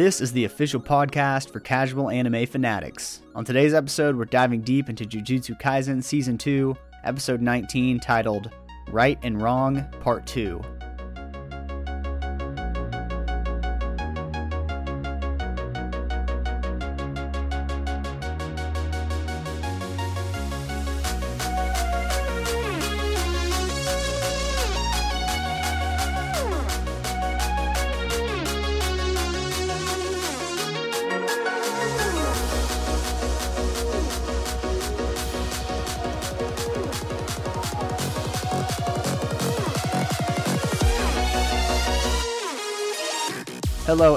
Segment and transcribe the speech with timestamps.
[0.00, 3.20] This is the official podcast for casual anime fanatics.
[3.34, 6.74] On today's episode, we're diving deep into Jujutsu Kaisen Season 2,
[7.04, 8.50] Episode 19, titled
[8.88, 10.58] Right and Wrong, Part 2.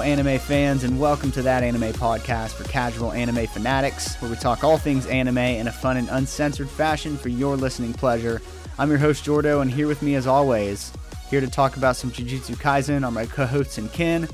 [0.04, 4.62] Anime fans, and welcome to that anime podcast for casual anime fanatics, where we talk
[4.62, 8.42] all things anime in a fun and uncensored fashion for your listening pleasure.
[8.78, 10.92] I'm your host, Jordo, and here with me, as always,
[11.30, 14.28] here to talk about some Jujutsu Kaisen are my co hosts and kin.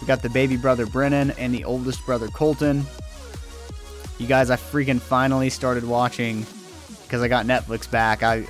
[0.00, 2.86] We got the baby brother, Brennan, and the oldest brother, Colton.
[4.18, 6.46] You guys, I freaking finally started watching
[7.02, 8.22] because I got Netflix back.
[8.22, 8.46] I,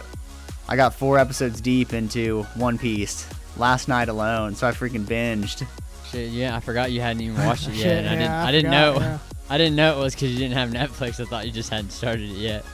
[0.68, 5.66] I got four episodes deep into One Piece last night alone, so I freaking binged.
[6.10, 7.82] Shit, yeah, I forgot you hadn't even watched it yet.
[7.82, 8.30] Shit, and I didn't.
[8.30, 9.06] I I, didn't forgot, know.
[9.06, 9.18] yeah.
[9.50, 11.20] I didn't know it was because you didn't have Netflix.
[11.20, 12.64] I thought you just hadn't started it yet.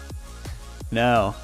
[0.90, 1.34] No,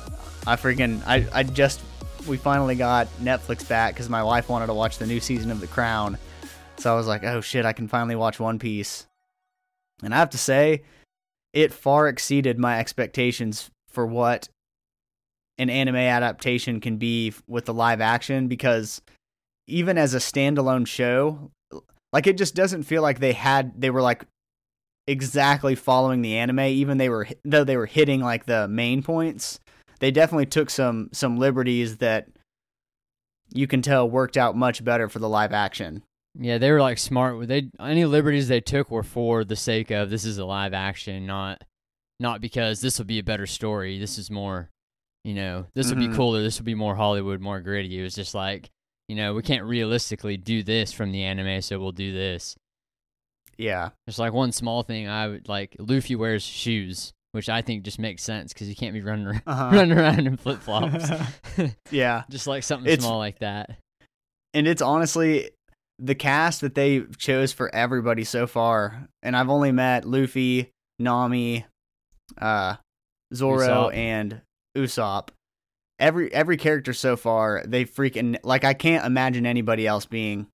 [0.47, 1.81] I freaking I I just
[2.27, 5.61] we finally got Netflix back because my wife wanted to watch the new season of
[5.61, 6.19] The Crown,
[6.77, 9.07] so I was like, oh shit, I can finally watch One Piece,
[10.03, 10.83] and I have to say,
[11.53, 14.49] it far exceeded my expectations for what
[15.59, 19.03] an anime adaptation can be with the live action because
[19.67, 21.51] even as a standalone show,
[22.13, 24.25] like it just doesn't feel like they had they were like
[25.07, 29.59] exactly following the anime even they were though they were hitting like the main points
[29.99, 32.29] they definitely took some some liberties that
[33.53, 36.03] you can tell worked out much better for the live action
[36.39, 37.47] Yeah, they were like smart.
[37.49, 41.27] They any liberties they took were for the sake of this is a live action,
[41.27, 41.63] not
[42.21, 43.99] not because this will be a better story.
[43.99, 44.71] This is more,
[45.25, 46.11] you know, this will Mhm.
[46.11, 46.41] be cooler.
[46.43, 47.99] This will be more Hollywood, more gritty.
[47.99, 48.71] It was just like,
[49.09, 52.57] you know, we can't realistically do this from the anime, so we'll do this.
[53.59, 55.77] yeah There's like one small thing I would like.
[55.79, 59.43] Luffy wears shoes, which I think just makes sense because you can't be running around,
[59.47, 59.71] uh-huh.
[59.77, 61.11] running around in flip flops.
[61.91, 63.79] yeah just like something It's- small like that.
[64.55, 65.51] and it's honestly
[65.99, 71.65] the cast that they chose for everybody so far and i've only met luffy nami
[72.41, 72.75] uh
[73.33, 73.95] zoro Usopp.
[73.95, 74.41] and
[74.77, 75.29] usopp
[76.03, 80.47] every every character so far they freaking like i can't imagine anybody else being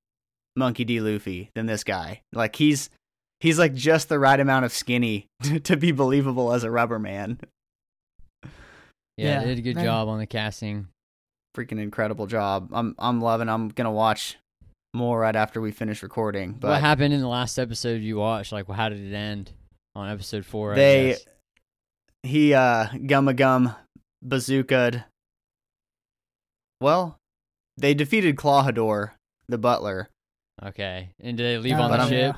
[0.57, 2.91] monkey d luffy than this guy like he's
[3.41, 5.27] he's like just the right amount of skinny
[5.65, 7.39] to be believable as a rubber man
[9.17, 9.85] Yeah, Yeah, they did a good man.
[9.85, 10.89] job on the casting.
[11.57, 14.37] freaking incredible job i'm i'm loving i'm gonna watch
[14.95, 18.53] more right after we finish recording but what happened in the last episode you watched?
[18.53, 19.53] Like, how did it end
[19.95, 20.73] on episode four?
[20.73, 21.25] I They- guess?
[22.23, 23.75] he uh gumma gum
[24.27, 25.05] bazookaed
[26.81, 27.17] well
[27.77, 29.11] they defeated Klahadore
[29.49, 30.09] the butler
[30.65, 31.11] okay.
[31.21, 32.37] And did they leave Oh, on the I'm- ship?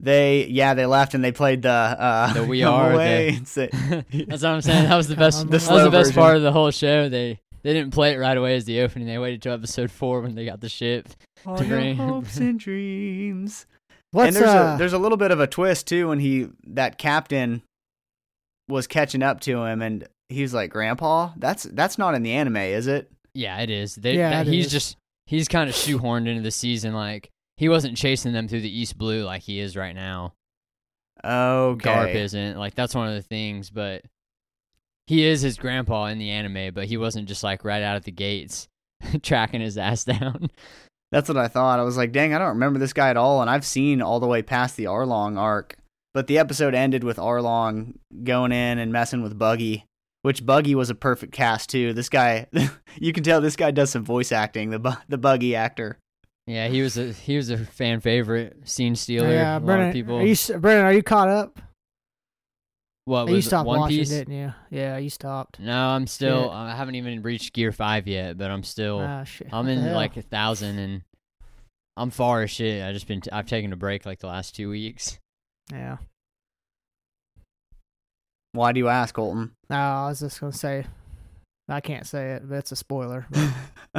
[0.00, 4.42] they yeah they left and they played the uh The We Are, away the- That's
[4.42, 4.88] what I'm saying.
[4.88, 5.40] That was the best.
[5.50, 6.22] The that was the best version.
[6.22, 7.08] part of the whole show.
[7.08, 9.08] They they didn't play it right away as the opening.
[9.08, 11.08] They waited till episode four when they got the ship.
[11.46, 13.66] all to your bring- hopes and dreams
[14.12, 16.48] What's and there's uh, a there's a little bit of a twist too when he
[16.66, 17.62] that captain
[18.68, 22.56] was catching up to him and he's like grandpa that's that's not in the anime
[22.56, 23.94] is it Yeah, it is.
[23.94, 24.72] They, Yeah, that- it he's is.
[24.72, 26.94] just he's kind of shoehorned into the season.
[26.94, 30.32] Like he wasn't chasing them through the East Blue like he is right now.
[31.24, 32.58] Oh, okay Garp isn't.
[32.58, 34.04] Like that's one of the things, but
[35.06, 38.04] he is his grandpa in the anime, but he wasn't just like right out of
[38.04, 38.68] the gates
[39.22, 40.50] tracking his ass down.
[41.12, 41.78] That's what I thought.
[41.78, 43.40] I was like, dang, I don't remember this guy at all.
[43.40, 45.76] And I've seen all the way past the Arlong arc.
[46.12, 47.94] But the episode ended with Arlong
[48.24, 49.84] going in and messing with Buggy,
[50.26, 51.92] which Buggy was a perfect cast too.
[51.92, 52.48] This guy,
[52.98, 56.00] you can tell this guy does some voice acting, the, bu- the Buggy actor.
[56.48, 59.30] yeah, he was a he was a fan favorite, scene stealer.
[59.30, 60.16] yeah, a Brennan, people.
[60.16, 61.60] Are you, Brennan, are you caught up?
[63.04, 64.08] what you was it, stopped One watching, Piece?
[64.08, 64.52] didn't you?
[64.68, 65.60] Yeah, you stopped.
[65.60, 66.42] No, I'm still.
[66.42, 66.50] Shit.
[66.52, 68.98] I haven't even reached Gear Five yet, but I'm still.
[68.98, 69.46] Ah, shit.
[69.52, 69.94] I'm in hell?
[69.94, 71.02] like a thousand, and
[71.96, 72.84] I'm far as shit.
[72.84, 73.20] I just been.
[73.20, 75.20] T- I've taken a break like the last two weeks.
[75.70, 75.98] Yeah.
[78.56, 79.52] Why do you ask, Colton?
[79.68, 80.86] No, I was just gonna say.
[81.68, 83.26] I can't say it, but it's a spoiler.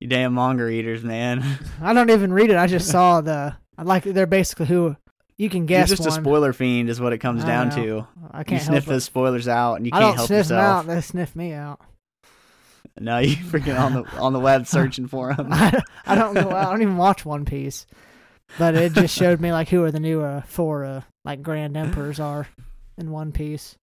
[0.00, 1.44] you damn manga eaters, man.
[1.80, 2.56] I don't even read it.
[2.56, 3.54] I just saw the.
[3.76, 4.96] I like they're basically who
[5.36, 8.06] you can You're guess just a spoiler fiend, is what it comes down to.
[8.30, 9.90] I can't sniff help those spoilers out, and you.
[9.92, 10.78] I can't don't help sniff them yourself.
[10.78, 10.86] out.
[10.86, 11.80] They sniff me out.
[13.00, 15.48] No, you freaking on the on the web searching for them.
[15.50, 16.50] I, I don't know.
[16.50, 17.86] I don't even watch One Piece.
[18.58, 21.74] but it just showed me like who are the new uh, four uh, like Grand
[21.74, 22.46] Emperors are
[22.98, 23.74] in One Piece.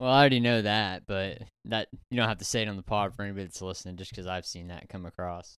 [0.00, 2.82] Well, I already know that, but that you don't have to say it on the
[2.82, 5.56] pod for anybody that's listening, just because I've seen that come across.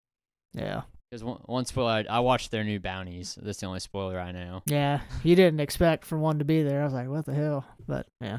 [0.53, 3.37] Yeah, Because one, one spoiler, I, I watched their new bounties.
[3.41, 4.63] That's the only spoiler I know.
[4.67, 5.01] yeah.
[5.25, 6.83] You didn't expect for one to be there.
[6.83, 7.65] I was like, what the hell?
[7.89, 8.39] But yeah,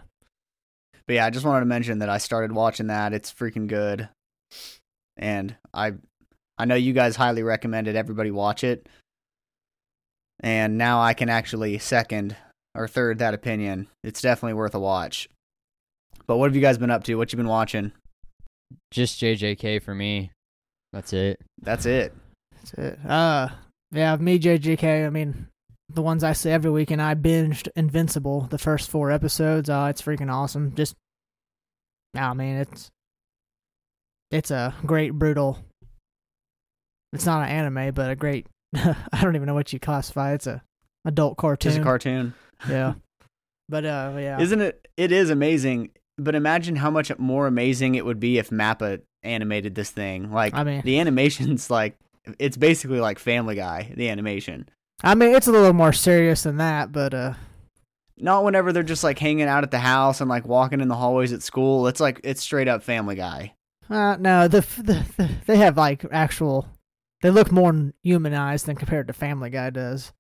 [1.08, 3.12] But yeah, I just wanted to mention that I started watching that.
[3.14, 4.08] It's freaking good.
[5.18, 5.94] And I
[6.58, 8.88] I know you guys highly recommended everybody watch it.
[10.40, 12.36] And now I can actually second
[12.76, 13.88] or third that opinion.
[14.04, 15.30] It's definitely worth a watch.
[16.28, 17.16] But what have you guys been up to?
[17.16, 17.92] What you been watching?
[18.92, 20.32] Just JJK for me.
[20.92, 21.40] That's it.
[21.62, 22.14] That's it.
[22.54, 23.00] that's it.
[23.06, 23.50] Uh,
[23.92, 24.16] yeah.
[24.16, 25.06] Me, JJK.
[25.06, 25.48] I mean,
[25.90, 29.70] the ones I see every week, and I binged Invincible the first four episodes.
[29.70, 30.74] Oh, it's freaking awesome.
[30.76, 30.96] Just,
[32.16, 32.90] I mean, it's
[34.32, 35.60] it's a great brutal.
[37.14, 38.48] It's not an anime, but a great.
[38.76, 40.34] I don't even know what you classify.
[40.34, 40.64] It's a
[41.06, 41.72] adult cartoon.
[41.72, 42.34] Just a cartoon.
[42.70, 42.94] Yeah.
[43.70, 44.40] But uh, yeah.
[44.40, 44.88] Isn't it?
[44.98, 45.90] It is amazing.
[46.18, 50.32] But imagine how much more amazing it would be if Mappa animated this thing.
[50.32, 51.98] Like I mean- the animation's like
[52.40, 53.92] it's basically like Family Guy.
[53.96, 54.70] The animation.
[55.04, 57.34] I mean, it's a little more serious than that, but uh,
[58.18, 60.96] Not whenever they're just like hanging out at the house and like walking in the
[60.96, 61.88] hallways at school.
[61.88, 63.54] It's like it's straight up Family Guy.
[63.90, 66.68] uh no, the, the the they have like actual.
[67.22, 70.14] They look more humanized than compared to Family Guy does.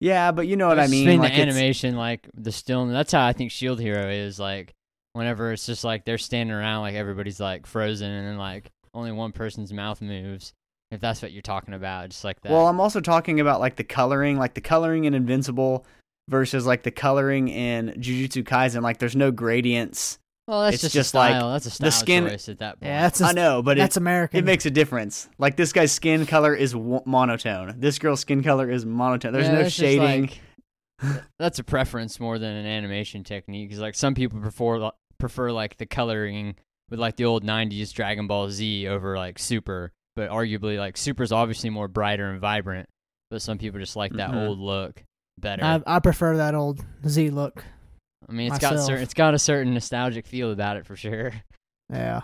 [0.00, 1.18] Yeah, but you know what I mean.
[1.18, 2.86] Like the animation, like the still.
[2.86, 4.38] That's how I think Shield Hero is.
[4.38, 4.74] Like
[5.14, 9.12] whenever it's just like they're standing around, like everybody's like frozen, and then like only
[9.12, 10.52] one person's mouth moves.
[10.90, 12.52] If that's what you're talking about, just like that.
[12.52, 15.84] Well, I'm also talking about like the coloring, like the coloring in Invincible
[16.28, 18.82] versus like the coloring in Jujutsu Kaisen.
[18.82, 20.18] Like there's no gradients.
[20.46, 22.78] Well, that's it's just, just a like that's a style the skin- choice at that
[22.80, 22.88] point.
[22.88, 24.38] Yeah, that's I a, know, but that's it, American.
[24.38, 25.28] it makes a difference.
[25.38, 27.74] Like this guy's skin color is w- monotone.
[27.78, 29.32] This girl's skin color is monotone.
[29.32, 30.30] There's Yeah, no that's just shading.
[31.02, 33.68] like- that's a preference more than an animation technique.
[33.68, 36.54] Because like some people prefer prefer like the coloring
[36.90, 41.32] with like the old '90s Dragon Ball Z over like Super, but arguably like Super's
[41.32, 42.88] obviously more brighter and vibrant.
[43.30, 44.46] But some people just like that Mhm.
[44.46, 45.02] old look
[45.36, 45.64] better.
[45.64, 47.64] I, I prefer that old Z look.
[48.28, 48.86] I mean, it's got myself.
[48.86, 51.32] certain, it's got a certain nostalgic feel about it for sure.
[51.92, 52.22] Yeah.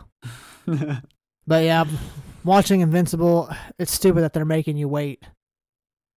[1.47, 1.85] But yeah,
[2.45, 5.25] watching Invincible, it's stupid that they're making you wait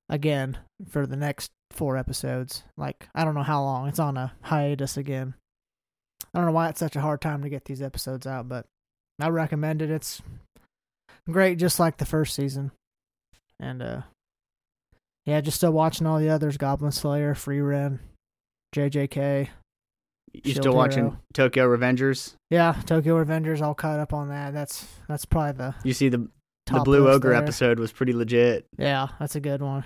[0.10, 0.58] again
[0.90, 2.64] for the next four episodes.
[2.78, 3.88] Like, I don't know how long.
[3.88, 5.34] It's on a hiatus again.
[6.34, 8.68] I don't know why it's such a hard time to get these episodes out, but
[9.20, 9.90] I recommend it.
[9.90, 10.22] It's
[11.30, 12.72] great, just like the first season.
[13.60, 14.02] And, uh,
[15.26, 18.00] yeah, just still watching all the others Goblin Slayer, Frieren,
[18.76, 19.50] JJK.
[20.44, 21.20] You Shield still watching Hero.
[21.34, 22.36] Tokyo Revengers?
[22.50, 24.54] Yeah, Tokyo Revengers, all caught up on that.
[24.54, 26.28] That's that's probably the You see the
[26.72, 27.38] the Blue Ogre there.
[27.38, 28.66] episode was pretty legit.
[28.78, 29.84] Yeah, that's a good one.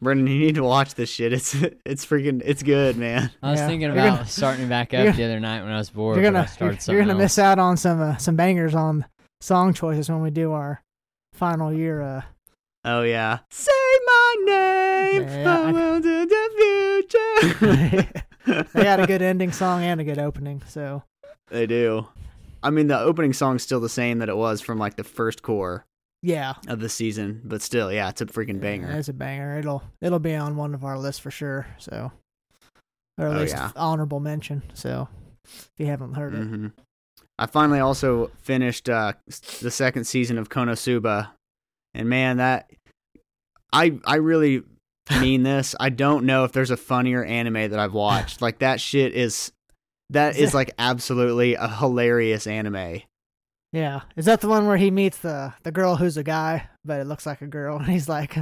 [0.00, 1.32] Brennan, you need to watch this shit.
[1.32, 1.54] It's
[1.84, 3.30] it's freaking it's good, man.
[3.42, 3.66] I was Yeah.
[3.66, 6.16] thinking about gonna- starting it back up the other night when I was bored.
[6.16, 9.04] you're gonna you're, you're gonna miss out on some uh, some bangers on
[9.40, 10.82] song choices when we do our
[11.32, 12.00] final year.
[12.02, 12.22] Uh,
[12.84, 13.38] Oh yeah.
[13.50, 13.72] Say
[14.06, 15.22] my name.
[15.28, 17.06] Yeah, I- I will to the
[17.58, 18.22] future.
[18.74, 20.62] they had a good ending song and a good opening.
[20.66, 21.02] So
[21.48, 22.06] They do.
[22.62, 25.42] I mean, the opening song's still the same that it was from like the first
[25.42, 25.84] core
[26.22, 28.90] yeah, of the season, but still, yeah, it's a freaking banger.
[28.90, 29.56] It's a banger.
[29.58, 31.68] It'll it'll be on one of our lists for sure.
[31.78, 32.10] So,
[33.18, 33.70] or at Oh, least yeah.
[33.76, 34.62] honorable mention.
[34.74, 35.08] So,
[35.44, 36.66] if you haven't heard it, hmm
[37.38, 39.12] I finally also finished uh,
[39.60, 41.28] the second season of Konosuba,
[41.94, 42.68] and man, that
[43.72, 44.64] I I really
[45.20, 45.74] mean this.
[45.78, 48.40] I don't know if there's a funnier anime that I've watched.
[48.42, 49.52] like that shit is
[50.10, 53.02] that is like absolutely a hilarious anime.
[53.72, 57.00] yeah, is that the one where he meets the the girl who's a guy, but
[57.00, 58.36] it looks like a girl, and he's like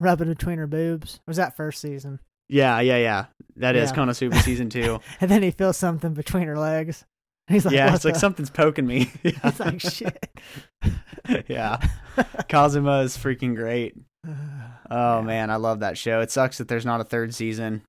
[0.00, 1.16] rubbing between her boobs?
[1.16, 2.20] Or was that first season?
[2.48, 3.26] Yeah, yeah, yeah.
[3.56, 3.96] That is Yeah.
[3.96, 4.98] Konosuba season two.
[5.20, 7.04] And then he feels something between her legs.
[7.48, 9.10] He's like, yeah, it's like something's poking me.
[9.22, 10.30] He's like, shit.
[11.48, 11.78] yeah,
[12.48, 13.94] Kazuma is freaking great.
[14.26, 14.59] Uh,
[14.90, 16.20] Oh man, I love that show.
[16.20, 17.82] It sucks that there's not a third season.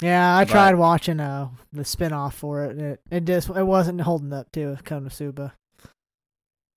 [0.00, 2.72] Yeah, I But- tried watching uh the spinoff for it.
[2.72, 5.52] And it it just it wasn't holding up to Konosuba.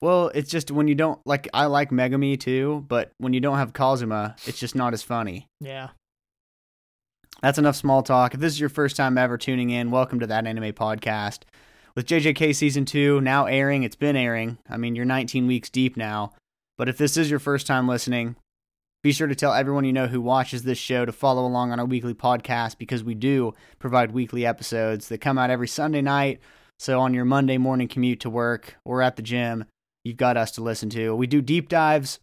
[0.01, 3.57] Well, it's just when you don't like I like Megumin too, but when you don't
[3.57, 5.47] have Kazuma, it's just not as funny.
[5.59, 5.89] Yeah.
[7.41, 8.33] That's enough small talk.
[8.33, 11.39] If this is your first time ever tuning in, welcome to that anime podcast.
[11.95, 14.57] With JJK season 2 now airing, it's been airing.
[14.69, 16.33] I mean, you're 19 weeks deep now.
[16.77, 18.35] But if this is your first time listening,
[19.03, 21.79] be sure to tell everyone you know who watches this show to follow along on
[21.79, 26.39] our weekly podcast because we do provide weekly episodes that come out every Sunday night.
[26.79, 29.65] So on your Monday morning commute to work or at the gym,
[30.03, 31.15] you've got us to listen to.
[31.15, 32.20] We do deep dives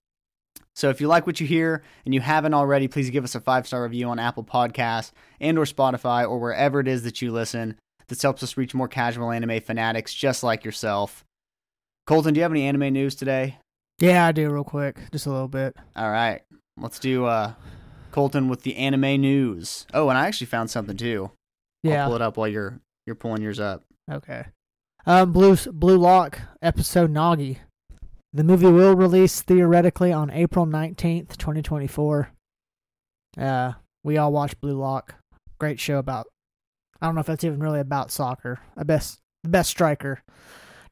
[0.75, 3.41] So if you like what you hear and you haven't already, please give us a
[3.41, 7.33] five star review on Apple Podcasts and or Spotify or wherever it is that you
[7.33, 7.79] listen.
[8.09, 11.25] This helps us reach more casual anime fanatics just like yourself.
[12.07, 13.59] Colton, do you have any anime news today?
[13.99, 15.75] Yeah, I do real quick, just a little bit.
[15.97, 16.43] All right,
[16.79, 17.55] let's do uh,
[18.13, 19.87] Colton with the anime news.
[19.95, 21.31] Oh, and I actually found something too.
[21.85, 22.07] I'll Yeah.
[22.07, 23.83] pull it up while you're you're pulling yours up.
[24.11, 24.47] Okay.
[25.07, 27.59] Um, Blue Blue Lock episode Nagi.
[28.33, 32.31] The movie will release theoretically on April nineteenth, twenty twenty four.
[33.39, 33.73] Uh,
[34.05, 35.15] we all watched Blue Lock.
[35.59, 36.27] Great show about.
[37.01, 38.61] I don't know if that's even really about soccer.
[38.77, 40.23] A best the best striker.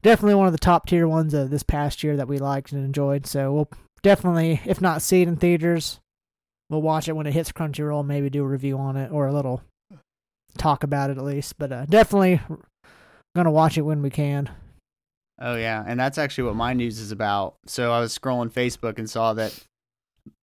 [0.01, 2.85] Definitely one of the top tier ones of this past year that we liked and
[2.85, 3.25] enjoyed.
[3.25, 3.69] So we'll
[4.05, 5.99] definitely, if not see it in theaters,
[6.69, 8.05] we'll watch it when it hits Crunchyroll.
[8.05, 9.63] Maybe do a review on it or a little
[10.59, 11.57] talk about it at least.
[11.57, 12.39] But uh, definitely
[13.35, 14.51] gonna watch it when we can.
[15.41, 17.55] Oh yeah, and that's actually what my news is about.
[17.65, 19.59] So I was scrolling Facebook and saw that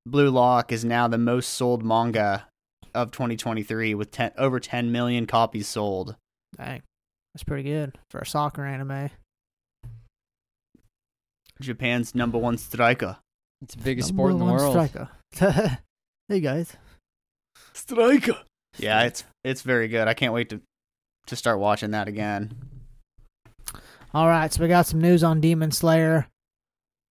[0.05, 2.49] Blue Lock is now the most sold manga
[2.95, 6.17] of 2023 with 10, over 10 million copies sold.
[6.59, 6.83] Dang,
[7.33, 9.11] that's pretty good for a soccer anime.
[11.61, 13.19] Japan's number one striker.
[13.63, 14.73] It's the biggest sport in the one world.
[14.73, 15.09] striker.
[16.29, 16.77] hey guys.
[17.73, 18.37] Striker.
[18.79, 20.09] Yeah, it's it's very good.
[20.09, 20.61] I can't wait to
[21.27, 22.55] to start watching that again.
[24.13, 26.27] All right, so we got some news on Demon Slayer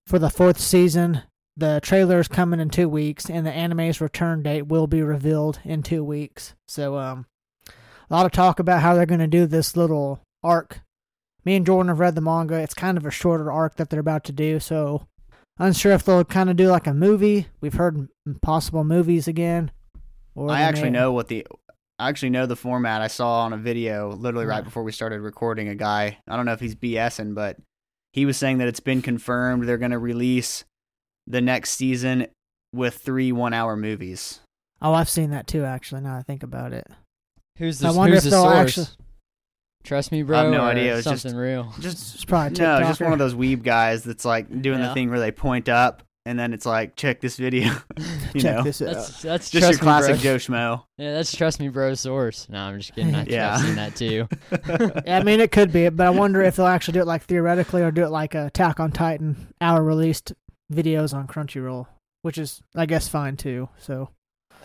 [0.06, 1.22] for the fourth season.
[1.56, 5.60] The trailer is coming in two weeks, and the anime's return date will be revealed
[5.64, 6.54] in two weeks.
[6.68, 7.26] So, um,
[7.68, 10.80] a lot of talk about how they're going to do this little arc.
[11.44, 12.56] Me and Jordan have read the manga.
[12.56, 14.60] It's kind of a shorter arc that they're about to do.
[14.60, 15.06] So,
[15.60, 17.46] unsure if they'll kind of do like a movie.
[17.60, 18.08] We've heard
[18.42, 19.70] possible movies again.
[20.34, 21.46] Or I actually may- know what the
[21.98, 23.02] I actually know the format.
[23.02, 24.62] I saw on a video literally right Yeah.
[24.62, 26.16] before we started recording a guy.
[26.26, 27.58] I don't know if he's BSing, but
[28.14, 30.64] he was saying that it's been confirmed they're going to release
[31.26, 32.26] the next season
[32.72, 34.40] with three one-hour movies.
[34.80, 35.64] Oh, I've seen that too.
[35.64, 36.86] Actually, now I think about it.
[37.58, 38.78] Who's I the, wonder who's if the they'll source?
[38.78, 38.96] actually-
[39.82, 40.38] Trust me, bro.
[40.38, 40.94] I have no or idea.
[40.96, 41.72] It's something just- real.
[41.80, 44.88] Just It's probably a no, just one of those weeb guys that's like doing Yeah.
[44.88, 47.72] the thing where they point up and then it's like check this video.
[48.34, 48.92] you Check know, this out.
[48.94, 50.22] That's that's just your trust me, classic bro.
[50.22, 50.82] Joe Schmo.
[50.98, 51.94] Yeah, that's trust me, bro.
[51.94, 52.46] Source.
[52.50, 53.14] No, I'm just kidding.
[53.16, 53.54] I Yeah.
[53.54, 54.28] I've seen that too.
[55.06, 57.22] Yeah, I mean, it could be, but I wonder if they'll actually do it like
[57.22, 60.34] theoretically or do it like a Attack on Titan hour released
[60.70, 61.86] videos on Crunchyroll,
[62.22, 63.70] which is, I guess, fine too.
[63.78, 64.10] So,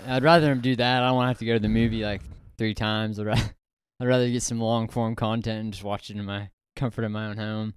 [0.08, 1.02] I'd rather them do that.
[1.04, 2.22] I don't want to have to go to the movie like
[2.58, 3.18] three times.
[3.18, 3.55] I'd rather,
[4.00, 7.12] I'd rather get some long form content and just watch it in my comfort of
[7.12, 7.74] my own home.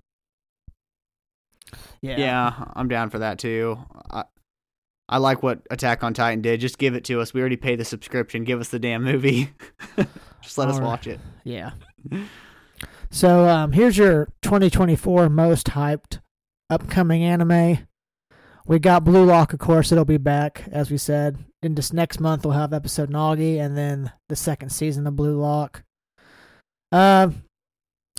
[2.03, 2.19] yeah.
[2.19, 3.79] Yeah, I'm down for that too.
[4.11, 4.25] I,
[5.09, 6.61] I like what Attack on Titan did.
[6.61, 7.33] Just give it to us.
[7.33, 8.45] We already pay the subscription.
[8.45, 9.53] Give us the damn movie.
[10.43, 10.83] Just let us Alright.
[10.89, 11.21] watch it.
[11.45, 11.73] Yeah.
[13.11, 16.21] So, um, here's your 2024 most hyped
[16.69, 17.87] upcoming anime.
[18.67, 19.91] We got Blue Lock, of course.
[19.91, 21.39] It'll be back, as we said.
[21.63, 25.41] In this next month, we'll have episode Nagi and then the second season of Blue
[25.41, 25.85] Lock.
[26.91, 27.31] Uh,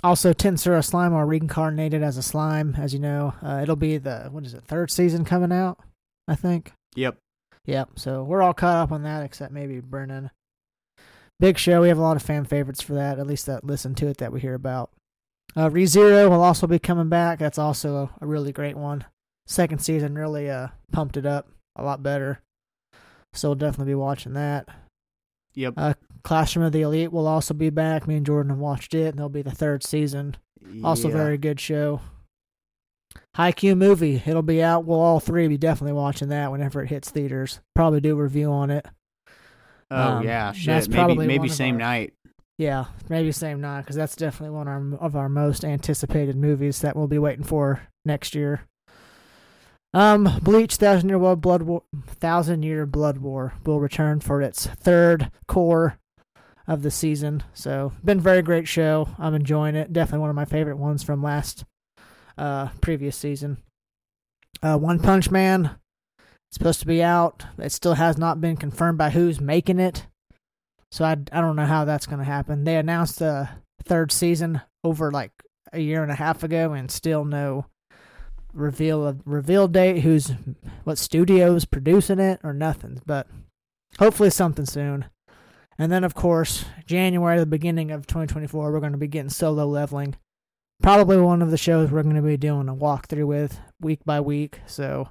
[0.02, 3.34] also, Tensura Slime are reincarnated as a slime, as you know.
[3.42, 5.78] Uh, it'll be the, what is it, third season coming out,
[6.26, 6.72] I think.
[6.94, 7.16] Yep.
[7.66, 7.90] Yep.
[7.96, 10.30] So we're all caught up on that, except maybe Brennan.
[11.38, 11.82] Big show.
[11.82, 13.18] We have a lot of fan favorites for that.
[13.18, 14.90] At least that listen to it that we hear about.
[15.56, 17.38] Uh, ReZero will also be coming back.
[17.38, 19.04] That's also a, a really great one.
[19.46, 22.40] Second season really uh pumped it up a lot better.
[23.32, 24.68] So we'll definitely be watching that.
[25.54, 25.74] Yep.
[25.76, 28.06] Uh, Classroom of the Elite will also be back.
[28.06, 30.36] Me and Jordan have watched it, and there'll be the third season.
[30.84, 31.14] Also, Yeah.
[31.16, 32.00] very good show.
[33.36, 34.22] Haikyuu movie.
[34.24, 34.84] It'll be out.
[34.84, 37.60] We'll all three be definitely watching that whenever it hits theaters.
[37.74, 38.86] Probably do a review on it.
[39.90, 40.88] Oh um, yeah, that's shit.
[40.88, 42.12] Maybe probably maybe same our- night.
[42.58, 46.80] Yeah, maybe same night because that's definitely one of our, of our most anticipated movies
[46.82, 48.60] that we'll be waiting for next year.
[49.94, 55.32] Um, Bleach Thousand Year Blood War, Thousand Year Blood War will return for its third
[55.48, 55.96] core
[56.66, 57.42] of the season.
[57.54, 59.08] So, been very great show.
[59.18, 59.92] I'm enjoying it.
[59.92, 61.64] Definitely one of my favorite ones from last
[62.38, 63.58] uh previous season.
[64.62, 65.76] Uh, One Punch Man
[66.52, 67.44] supposed to be out.
[67.58, 70.06] It still has not been confirmed by who's making it.
[70.92, 72.64] So I, I don't know how that's going to happen.
[72.64, 73.48] They announced the
[73.84, 75.30] third season over like
[75.72, 77.66] a year and a half ago, and still no
[78.52, 80.00] reveal of reveal date.
[80.00, 80.32] Who's
[80.84, 83.00] what studios producing it or nothing?
[83.06, 83.28] But
[83.98, 85.06] hopefully something soon.
[85.80, 89.66] And then of course January, the beginning of 2024, we're going to be getting solo
[89.66, 90.14] leveling.
[90.82, 94.20] Probably one of the shows we're going to be doing a walkthrough with week by
[94.20, 94.60] week.
[94.66, 95.08] So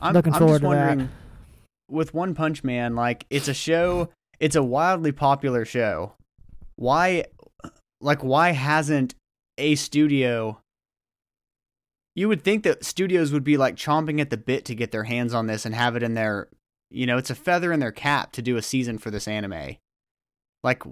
[0.00, 1.08] I'm, Looking I'm forward just to that.
[1.88, 4.10] With One Punch Man, like it's a show.
[4.40, 6.14] It's a wildly popular show.
[6.74, 7.26] Why,
[8.00, 9.14] like, why hasn't
[9.56, 10.60] a studio
[12.16, 15.04] you would think that studios would be like chomping at the bit to get their
[15.04, 16.48] hands on this and have it in their,
[16.90, 19.76] you know, it's a feather in their cap to do a season for this anime.
[20.62, 20.82] Like,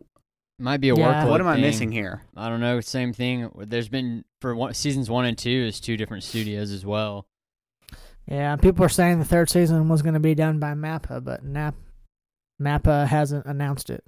[0.57, 1.25] Might be a Yeah.
[1.25, 1.31] workload.
[1.31, 1.63] what am I thing.
[1.63, 2.23] missing here?
[2.37, 2.81] I don't know.
[2.81, 3.51] Same thing.
[3.57, 7.27] There's been for one, seasons one and two is two different studios as well.
[8.29, 11.45] Yeah, people are saying the third season was going to be done by Mappa, but
[11.45, 11.75] Nap
[12.63, 14.05] Mappa hasn't announced it.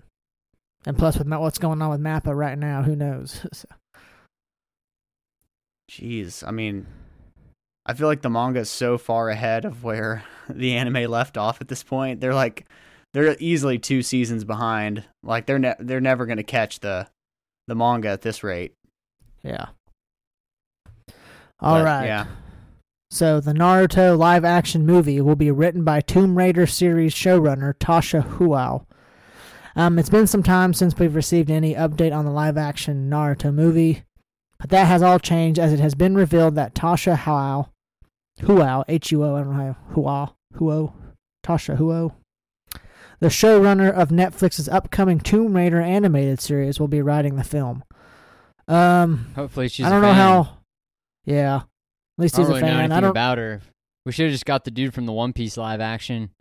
[0.87, 3.45] And plus, with what's going on with Mappa right now, who knows?
[3.53, 3.67] So-
[5.91, 6.87] Jeez, I mean,
[7.89, 11.61] I feel like the manga is so far ahead of where the anime left off
[11.61, 12.21] at this point.
[12.21, 12.67] They're like,
[13.15, 15.05] they're easily two seasons behind.
[15.23, 17.07] Like they're ne- they're never gonna catch the
[17.69, 18.75] the manga at this rate.
[19.43, 19.67] yeah.
[21.61, 22.07] All But, right.
[22.07, 22.27] Yeah.
[23.11, 28.23] So the Naruto live action movie will be written by Tomb Raider series showrunner Tasha
[28.37, 28.85] Huao.
[29.75, 33.55] Um, it's been some time since we've received any update on the live action Naruto
[33.55, 34.03] movie,
[34.59, 37.69] but that has all changed as it has been revealed that Tasha Huao,
[38.41, 40.93] Huao, H U O, I don't know how, Huao, Huo,
[41.45, 42.13] Tasha Huo,
[43.21, 47.83] the showrunner of Netflix's upcoming Tomb Raider animated series, will be writing the film.
[48.69, 49.87] Um, Hopefully she's.
[49.87, 50.17] I a don't know fan.
[50.17, 50.59] how.
[51.25, 51.63] Yeah, at
[52.19, 52.79] least I don't he's really a know fan.
[52.81, 53.11] anything I don't.
[53.11, 53.63] about her.
[54.05, 56.31] We should have just got the dude from the One Piece live action.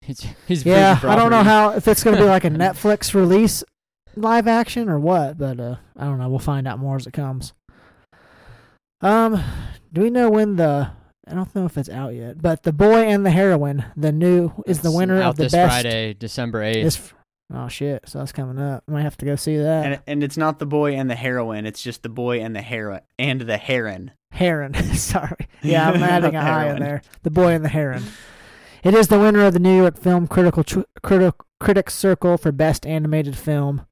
[0.00, 3.14] He's, he's Yeah, I don't know how if it's going to be like a Netflix
[3.14, 3.64] release
[4.16, 6.28] live action or what, but uh, I don't know.
[6.28, 7.52] We'll find out more as it comes.
[9.00, 9.42] Um,
[9.92, 10.92] do we know when the?
[11.30, 14.52] I don't know if it's out yet, but the boy and the heroine, the new
[14.66, 15.82] is the winner out of the this best.
[15.82, 17.12] Friday, December eighth.
[17.52, 18.04] Oh shit!
[18.06, 18.84] So that's coming up.
[18.88, 19.86] I might have to go see that.
[19.86, 21.64] And and it's not the boy and the heroine.
[21.66, 24.12] It's just the boy and the heron and the heron.
[24.32, 24.74] Heron.
[24.94, 25.48] Sorry.
[25.62, 27.02] Yeah, I'm adding a Not in there.
[27.22, 28.04] The Boy and the Heron.
[28.84, 32.52] It is the winner of the New York Film Critical Tr- Criti- Critics Circle for
[32.52, 33.86] Best Animated Film.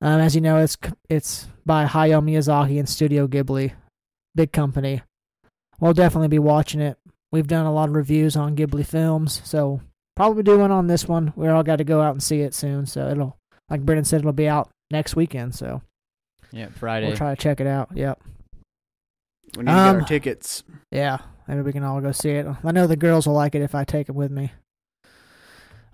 [0.00, 0.76] Um, as you know, it's
[1.08, 3.72] it's by Hayao Miyazaki and Studio Ghibli,
[4.34, 5.02] big company.
[5.80, 6.98] We'll definitely be watching it.
[7.30, 9.80] We've done a lot of reviews on Ghibli films, so
[10.16, 11.32] probably do one on this one.
[11.36, 13.36] We all got to go out and see it soon, so it'll,
[13.68, 15.54] like Brennan said, it'll be out next weekend.
[15.54, 15.82] So
[16.52, 17.08] yeah, Friday.
[17.08, 17.90] we'll try to check it out.
[17.94, 18.20] Yep.
[19.56, 20.62] We need to Um, get our tickets.
[20.90, 22.46] Yeah, maybe we can all go see it.
[22.64, 24.52] I know the girls will like it if I take them with me.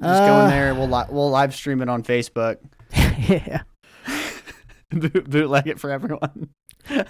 [0.01, 0.75] Just go uh, in there.
[0.75, 2.59] We'll li- we'll live stream it on Facebook.
[2.93, 3.63] yeah.
[4.91, 6.51] Boot- bootleg it for everyone.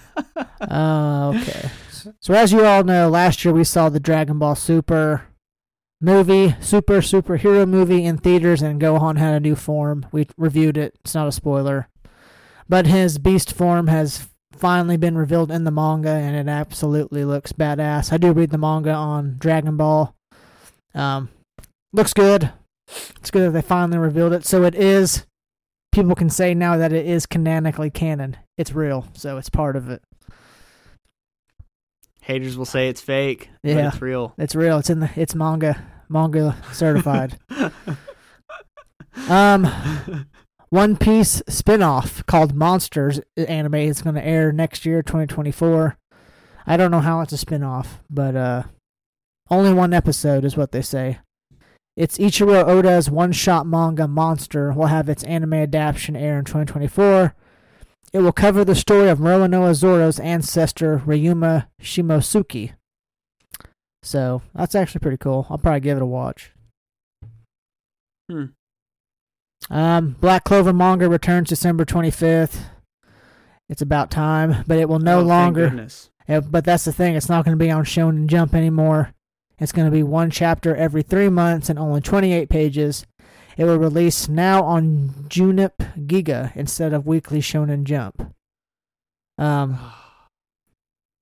[0.61, 1.69] Uh, okay.
[2.19, 5.27] So as you all know, last year we saw the Dragon Ball Super
[6.01, 10.05] movie, super superhero movie in theaters, and Gohan had a new form.
[10.11, 10.95] We reviewed it.
[11.03, 11.89] It's not a spoiler,
[12.69, 17.53] but his beast form has finally been revealed in the manga, and it absolutely looks
[17.53, 18.11] badass.
[18.13, 20.15] I do read the manga on Dragon Ball.
[20.93, 21.29] Um,
[21.91, 22.51] looks good.
[22.87, 24.45] It's good that they finally revealed it.
[24.45, 25.25] So it is.
[25.91, 28.37] People can say now that it is canonically canon.
[28.57, 30.01] It's real, so it's part of it.
[32.25, 33.49] Haters will say it's fake.
[33.63, 33.87] but Yeah.
[33.89, 34.33] it's real.
[34.37, 34.79] It's real.
[34.79, 35.09] It's in the.
[35.15, 35.77] It's manga.
[36.09, 37.37] Manga certified.
[39.29, 39.67] um,
[40.69, 45.97] One Piece spin-off called Monsters anime is going to air next year, 2024.
[46.67, 48.63] I don't know how it's a spin-off, but uh,
[49.49, 51.19] only one episode is what they say.
[51.95, 57.33] It's Eiichiro Oda's one-shot manga Monster will have its anime adaptation air in 2024.
[58.15, 62.71] It will cover the story of Roronoa Zoro's ancestor Ryuma Shimotsuki.
[64.03, 65.45] So that's actually pretty cool.
[65.49, 66.53] I'll probably give it a watch.
[68.31, 68.45] Hmm.
[69.69, 72.55] Um, Black Clover manga returns December 25th.
[73.67, 75.67] It's about time, but it will no Oh, longer.
[75.67, 76.09] goodness.
[76.29, 77.15] Yeah, but that's the thing.
[77.15, 79.11] It's not going to be on Shonen Jump anymore.
[79.59, 83.05] It's going to be one chapter every three months and only 28 pages.
[83.57, 88.33] It will release now on Jump GIGA instead of weekly Shonen Jump.
[89.37, 89.79] Um,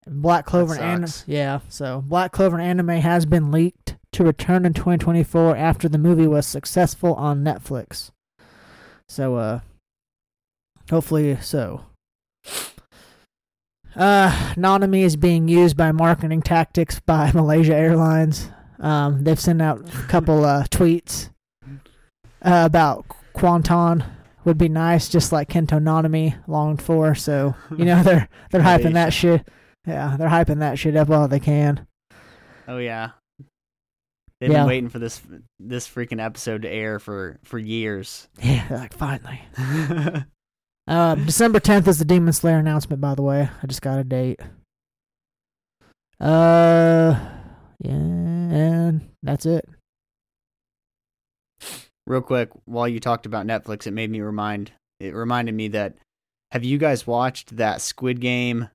[0.06, 5.56] Black Clover and yeah, so Black Clover anime has been leaked to return in 2024
[5.56, 8.12] after the movie was successful on Netflix.
[9.08, 9.60] So uh
[10.90, 11.86] hopefully so.
[13.96, 18.50] Uh Nanami is being used by marketing tactics by Malaysia Airlines.
[18.80, 21.30] Um they've sent out a couple uh tweets
[22.44, 24.06] uh, about Kuantan
[24.46, 28.94] would be nice just like Kento Nanami longed for, so you know they're they're hyping
[28.94, 29.48] that shit.
[29.88, 31.88] Yeah, they're hyping that shit up all they can.
[32.68, 33.12] Oh yeah.
[34.40, 34.60] They've Yeah.
[34.60, 35.22] been waiting for this
[35.60, 38.28] this freaking episode to air for for years.
[38.42, 39.42] Yeah, like finally.
[40.88, 43.50] Um, December 10th is the Demon Slayer announcement, by the way.
[43.62, 44.42] I just got a date.
[46.20, 47.18] Uh,
[47.80, 49.66] yeah, and that's it.
[52.06, 55.96] Real quick, while you talked about Netflix, it made me remind it reminded me that
[56.52, 58.70] have you guys watched that Squid Game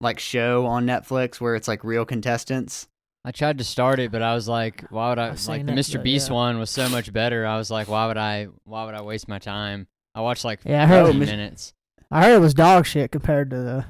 [0.00, 2.88] like show on Netflix where it's like real contestants.
[3.24, 5.28] I tried to start it, but I was like, why would I?
[5.28, 5.94] I've Like the it, Mr.
[5.94, 6.34] but Beast yeah.
[6.34, 7.46] one was so much better.
[7.46, 8.48] I was like, why would I?
[8.64, 9.86] Why would I waste my time?
[10.14, 11.72] I watched like Yeah, I heard- 15 Oh, minutes.
[12.10, 13.84] I heard it was dog shit compared to the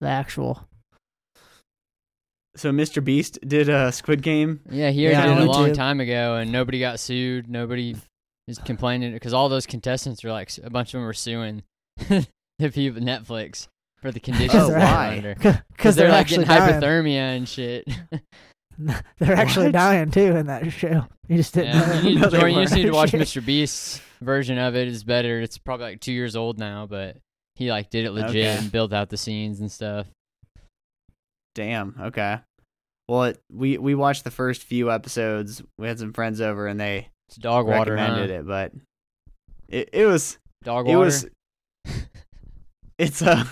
[0.00, 0.67] the actual.
[2.58, 3.02] So Mr.
[3.02, 4.60] Beast did a Squid Game.
[4.68, 5.74] Yeah, he Yeah, did it a long YouTube.
[5.74, 7.48] time ago, and nobody got sued.
[7.48, 7.94] Nobody
[8.48, 11.62] is complaining because all those contestants were like a bunch of them were suing
[12.08, 12.26] the
[12.58, 13.68] people Netflix
[14.02, 15.34] for the conditions Oh, why?
[15.38, 15.62] Because
[15.96, 16.80] they're, they're, like actually getting dying.
[16.82, 17.88] hypothermia and shit.
[19.18, 19.72] they're actually What?
[19.72, 21.04] dying too in that show.
[21.28, 21.80] You just didn't know.
[21.80, 22.04] Yeah, that.
[22.04, 23.44] you, need to, they Jordan, you just need to watch Mr.
[23.44, 24.88] Beast's version of it.
[24.88, 25.40] It's better.
[25.40, 27.18] It's probably like two years old now, but
[27.54, 28.46] he like did it legit Okay.
[28.46, 30.06] and built out the scenes and stuff.
[31.54, 31.94] Damn.
[32.00, 32.38] Okay.
[33.08, 35.62] Well, it, we we watched the first few episodes.
[35.78, 38.14] We had some friends over and they It's dog water, huh?
[38.28, 38.72] it, but
[39.68, 40.96] it it was Dog water.
[40.96, 41.26] it was
[42.98, 43.46] it's a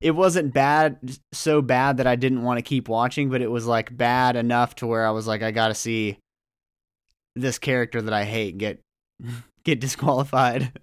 [0.00, 0.98] it wasn't bad
[1.32, 4.74] so bad that I didn't want to keep watching, but it was like bad enough
[4.76, 6.18] to where I was like I got to see
[7.36, 8.80] this character that I hate get
[9.64, 10.78] get disqualified.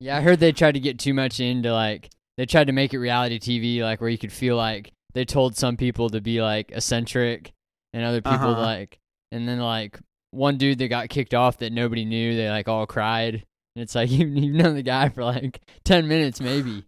[0.00, 2.92] Yeah, I heard they tried to get too much into like they tried to make
[2.92, 6.42] it reality TV, like where you could feel like they told some people to be
[6.42, 7.52] like eccentric
[7.92, 8.60] and other people Uh-huh.
[8.60, 8.98] like,
[9.32, 9.98] and then like
[10.32, 13.94] one dude that got kicked off that nobody knew, they like all cried, and it's
[13.94, 16.84] like you you've known the guy for like ten minutes maybe.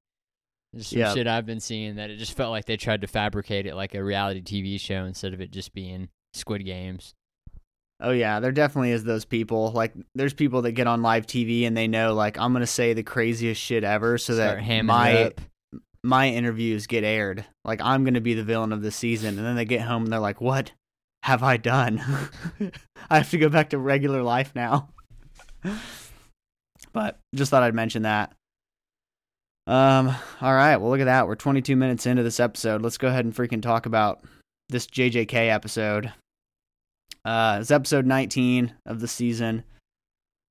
[0.73, 1.15] There's some Yeah.
[1.15, 3.95] shit I've been seeing that it just felt like they tried to fabricate it like
[3.95, 7.15] a reality TV show instead of it just being Squid Games.
[7.99, 9.71] Oh yeah, there definitely is those people.
[9.73, 12.67] Like there's people that get on live TV and they know like I'm going to
[12.67, 15.41] say the craziest shit ever so Start that my up.
[16.07, 17.45] My interviews get aired.
[17.65, 20.05] Like I'm going to be the villain of the season and then they get home
[20.05, 20.73] and they're like, "What
[21.25, 22.01] have I done?
[23.11, 24.89] I have to go back to regular life now."
[26.93, 28.33] but just thought I'd mention that.
[29.67, 31.27] Um all right, well look at that.
[31.27, 32.83] We're 22 minutes into this episode.
[32.83, 34.25] Let's go ahead and freaking talk about
[34.69, 36.13] this JJK episode.
[37.25, 39.65] Uh, it's episode 19 of the season,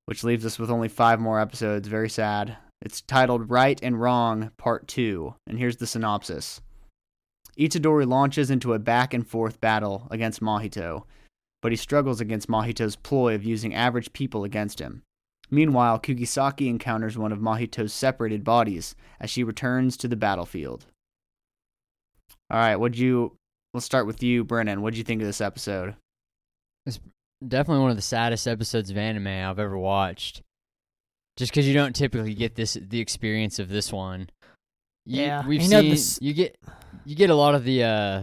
[0.04, 1.88] which leaves us with only five more episodes.
[1.88, 2.58] Very sad.
[2.82, 6.60] It's titled Right and Wrong Part 2, and here's the synopsis.
[7.58, 11.04] Itadori launches into a back and forth battle against Mahito,
[11.62, 15.02] but he struggles against Mahito's ploy of using average people against him.
[15.50, 20.86] Meanwhile, Kugisaki encounters one of Mahito's separated bodies as she returns to the battlefield.
[22.50, 23.32] All right, what'd you.
[23.72, 24.82] Let's start with you, Brennan.
[24.82, 25.96] What'd you think of this episode?
[26.84, 27.00] It's
[27.46, 30.42] definitely one of the saddest episodes of anime I've ever watched.
[31.36, 34.28] Just because you don't typically get this the experience of this one.
[35.04, 36.56] You- Yeah, we've you seen this- you get
[37.04, 38.22] you get a lot of the uh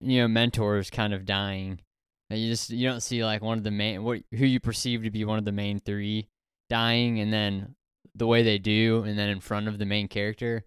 [0.00, 1.80] you know mentors kind of dying.
[2.28, 5.02] And you just you don't see like one of the main what who you perceive
[5.04, 6.28] to be one of the main three
[6.68, 7.74] dying, and then
[8.14, 10.64] the way they do, and then in front of the main character.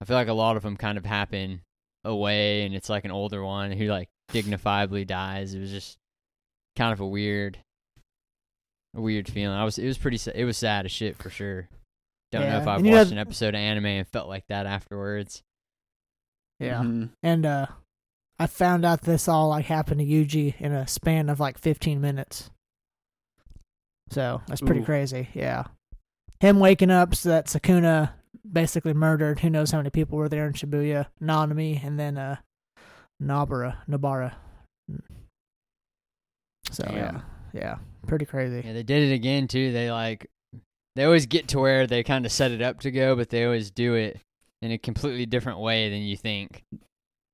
[0.00, 1.60] I feel like a lot of them kind of happen
[2.04, 5.52] away, and it's like an older one who like dignifiably dies.
[5.54, 5.98] It was just
[6.76, 7.58] kind of a weird,
[8.96, 9.56] a weird feeling.
[9.56, 11.68] I was it was pretty sa- it was sad as shit for sure.
[12.32, 14.46] Don't know if I've and you know- watched an episode of anime and felt like
[14.48, 15.42] that afterwards.
[16.58, 16.82] Yeah.
[16.82, 17.10] Mhm.
[17.22, 17.66] And uh
[18.38, 22.00] I found out this all like happened to Yuji in a span of like 15
[22.00, 22.50] minutes.
[24.10, 24.84] So that's pretty Ooh.
[24.84, 25.28] crazy.
[25.34, 25.64] Yeah.
[26.40, 28.12] Him waking up so that Sukuna
[28.50, 32.36] basically murdered who knows how many people were there in Shibuya, Nanami, and then uh
[33.22, 34.34] Nobara, Nobara.
[36.70, 37.22] So yeah, Damn.
[37.52, 38.62] Yeah, pretty crazy.
[38.66, 39.72] Yeah, they did it again too.
[39.72, 40.26] They like
[40.96, 43.44] they always get to where they kind of set it up to go, but they
[43.44, 44.18] always do it
[44.62, 46.64] in a completely different way than you think.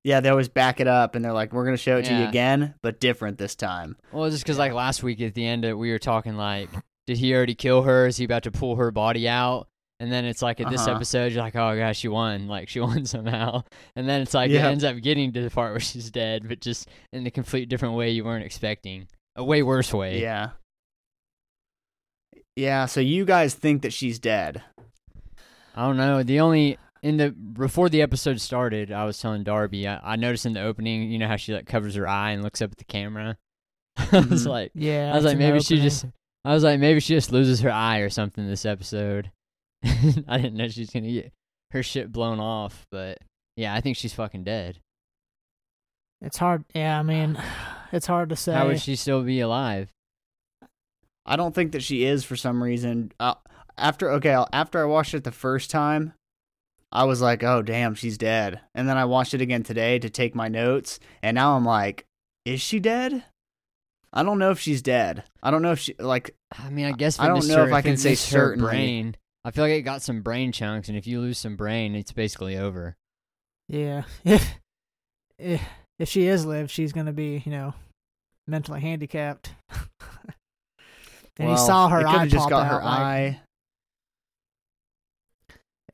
[0.03, 2.13] Yeah, they always back it up and they're like, we're going to show it to
[2.13, 3.97] you again, but different this time.
[4.13, 6.69] Well, just because like last week at the end, of, we were talking like,
[7.07, 8.05] did he already kill her?
[8.07, 9.67] Is he about to pull her body out?
[9.99, 10.95] And then it's like at this Uh-huh.
[10.95, 12.47] episode, you're like, oh gosh, she won.
[12.47, 13.63] Like she won somehow.
[13.97, 14.67] And then it's like Yeah.
[14.67, 17.67] it ends up getting to the part where she's dead, but just in a complete
[17.67, 19.07] different way you weren't expecting.
[19.37, 20.19] A way worse way.
[20.21, 20.49] Yeah.
[22.55, 24.63] Yeah, so you guys think that she's dead.
[25.75, 26.23] I don't know.
[26.23, 29.87] The only in the before the episode started, I was telling Darby.
[29.87, 32.41] I, I noticed in the opening, you know how she like covers her eye and
[32.43, 33.37] looks up at the camera.
[33.97, 34.49] I was Mhm.
[34.49, 35.11] like, Yeah.
[35.11, 36.05] I was like, maybe she just.
[36.43, 39.31] I was like, maybe she just loses her eye or something this episode.
[39.83, 41.31] I didn't know she's gonna get
[41.71, 43.19] her shit blown off, but
[43.55, 44.79] yeah, I think she's fucking dead.
[46.21, 46.63] It's hard.
[46.73, 47.37] Yeah, I mean,
[47.91, 48.53] it's hard to say.
[48.53, 49.91] How would she still be alive?
[51.25, 53.11] I don't think that she is for some reason.
[53.19, 53.35] Uh,
[53.77, 56.13] after okay, after I watched it the first time,
[56.91, 60.09] I was like, "Oh damn, she's dead." And then I watched it again today to
[60.09, 62.05] take my notes, and now I'm like,
[62.45, 63.23] "Is she dead?"
[64.13, 65.23] I don't know if she's dead.
[65.43, 67.73] I don't know if she like I mean, I guess I don't know her- if
[67.73, 69.15] I can say certain brain.
[69.43, 72.11] I feel like it got some brain chunks, and if you lose some brain, it's
[72.11, 72.95] basically over.
[73.67, 74.03] Yeah.
[75.39, 75.61] If
[75.99, 77.73] if, if she is live, she's gonna be you know
[78.47, 79.51] mentally handicapped.
[81.37, 83.39] and well, you saw her they eye just pop got out, her like- eye.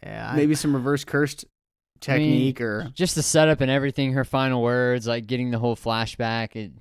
[0.03, 1.45] Yeah, I- Maybe some reverse cursed
[2.07, 5.59] I mean, technique or just the setup and everything, her final words, like getting the
[5.59, 6.55] whole flashback.
[6.55, 6.71] It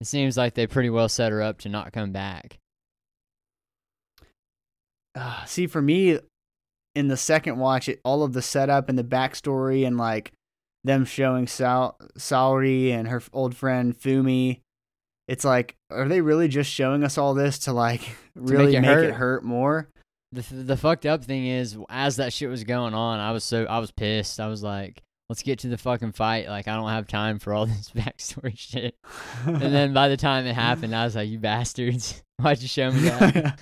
[0.00, 2.58] it seems like they pretty well set her up to not come back.
[5.14, 6.18] uh, see for me
[6.96, 10.32] in the second watch it all of the setup and the backstory and like
[10.84, 14.60] them showing Sal Saori and her old friend Fumi
[15.28, 18.90] it's like are they really just showing us all this to like really it make,
[18.90, 19.04] hurt.
[19.04, 19.88] it hurt more
[20.32, 23.64] The the fucked up thing is, as that shit was going on, I was so
[23.64, 24.40] I was pissed.
[24.40, 26.48] I was like, let's get to the fucking fight.
[26.48, 28.96] Like I don't have time for all this backstory shit.
[29.46, 32.90] And then by the time it happened, I was like, you bastards, why'd you show
[32.90, 33.60] me that?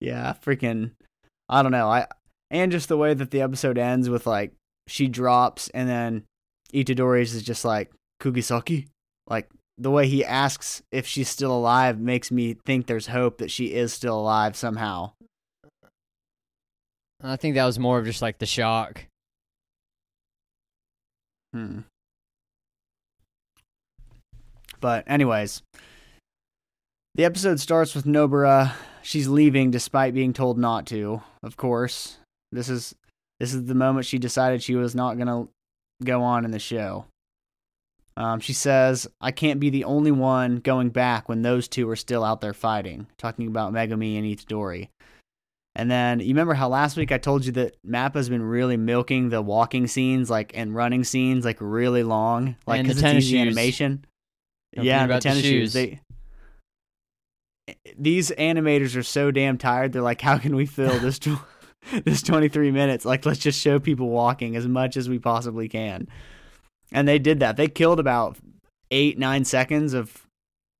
[0.00, 0.90] yeah freaking
[1.48, 2.06] I don't know I
[2.50, 4.52] and just the way that the episode ends with like
[4.92, 6.24] she drops and then
[6.74, 8.88] Itadori's is just like Kugisaki
[9.26, 13.50] like the way he asks if she's still alive makes me think there's hope that
[13.50, 15.12] she is still alive somehow.
[17.22, 19.06] I think that was more of just like the shock.
[21.54, 21.80] Hmm.
[24.80, 25.62] But anyways,
[27.14, 28.72] the episode starts with Nobara.
[29.02, 31.22] She's leaving despite being told not to.
[31.42, 32.18] Of course,
[32.50, 32.94] this is
[33.42, 35.48] this is the moment she decided she was not gonna
[36.04, 37.06] go on in the show.
[38.16, 41.96] Um, she says, "I can't be the only one going back when those two are
[41.96, 44.90] still out there fighting." Talking about Megumi and Itadori.
[45.74, 49.30] And then you remember how last week I told you that Mappa's been really milking
[49.30, 53.02] the walking scenes, like and running scenes, like really long, like And the 'cause it's
[53.02, 53.40] tennis easy shoes.
[53.40, 54.04] animation.
[54.76, 55.72] Don't yeah, the about the tennis shoes.
[55.72, 55.72] shoes.
[55.72, 56.00] They
[57.98, 59.92] these animators are so damn tired.
[59.92, 61.18] They're like, how can we fill this
[62.04, 63.04] this 23 minutes?
[63.04, 66.08] Like, let's just show people walking as much as we possibly can.
[66.92, 67.56] And they did that.
[67.56, 68.36] They killed about
[68.90, 70.26] eight, nine seconds of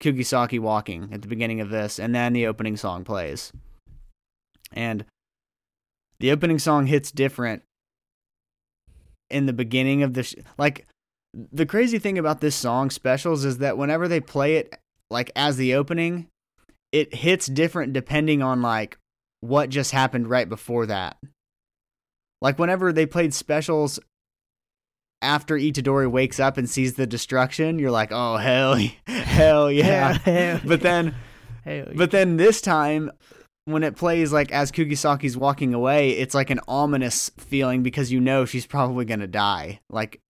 [0.02, 3.52] Kugisaki walking at the beginning of this, and then the opening song plays.
[4.72, 5.04] And
[6.20, 7.62] the opening song hits different
[9.30, 10.86] in the beginning of the sh- like
[11.34, 14.78] the crazy thing about this song specials is that whenever they play it
[15.10, 16.28] like as the opening
[16.92, 18.98] it hits different depending on like
[19.42, 21.18] what just happened right before that
[22.40, 24.00] like whenever they played specials
[25.20, 28.74] after Itadori wakes up and sees the destruction you're like oh hell
[29.06, 31.14] hell yeah Hell but then
[31.64, 31.92] Hell yeah.
[31.94, 33.10] but then this time,
[33.64, 38.20] when it plays like as Kugisaki's walking away, it's like an ominous feeling because you
[38.20, 39.80] know she's probably gonna die.
[39.88, 40.20] Like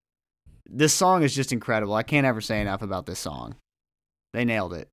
[0.66, 1.94] this song is just incredible.
[1.94, 3.56] I can't ever say enough about this song.
[4.34, 4.88] They nailed it.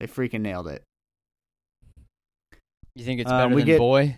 [0.00, 0.84] They freaking nailed it.
[2.94, 4.16] You think it's Uh, better we than get- Boy?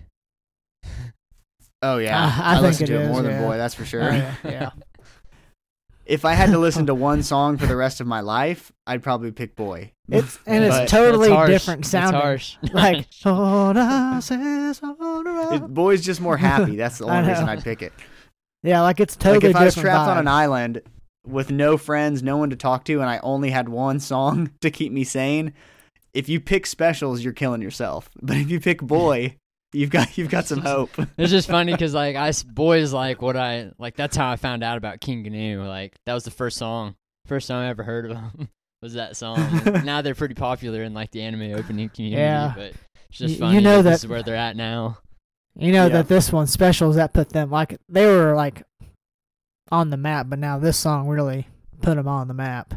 [1.83, 3.57] Oh yeah, Uh, I think listened it to it is, more than boy.
[3.59, 4.03] That's for sure.
[4.05, 4.71] Oh, yeah, yeah.
[6.07, 9.03] if I had to listen to one song for the rest of my life, I'd
[9.03, 9.93] probably pick Boy.
[10.09, 11.51] It's and it's But- totally That's harsh.
[11.51, 12.21] different That's sounding.
[12.23, 12.57] harsh.
[12.73, 16.77] Like "Soda says soda." It, Boy's just more happy.
[16.77, 17.93] That's the only reason I'd pick it.
[18.63, 19.95] yeah, like it's totally like if I was different.
[19.95, 20.81] trapped on an island
[21.27, 24.71] with no friends, no one to talk to, and I only had one song to
[24.71, 25.53] keep me sane,
[26.15, 28.09] if you pick specials, you're killing yourself.
[28.23, 29.37] But if you pick boy,
[29.73, 30.91] you've got you've got some hope.
[31.19, 33.97] It's just funny because like I s- boys like what I like.
[33.97, 35.63] That's how I found out about King Gnu.
[35.67, 36.95] Like that was the first song,
[37.27, 38.49] first song I ever heard of them
[38.83, 39.39] was that song.
[39.67, 42.21] And now they're pretty popular in like the anime opening community.
[42.21, 42.53] Yeah.
[42.55, 42.73] but
[43.09, 43.55] it's just Y- funny.
[43.57, 44.99] you know that, this that- is where they're at now.
[45.57, 45.89] You know Yeah.
[46.03, 48.63] that this one specials that put them like they were like
[49.71, 51.49] on the map, but now this song really
[51.81, 52.75] put them on the map.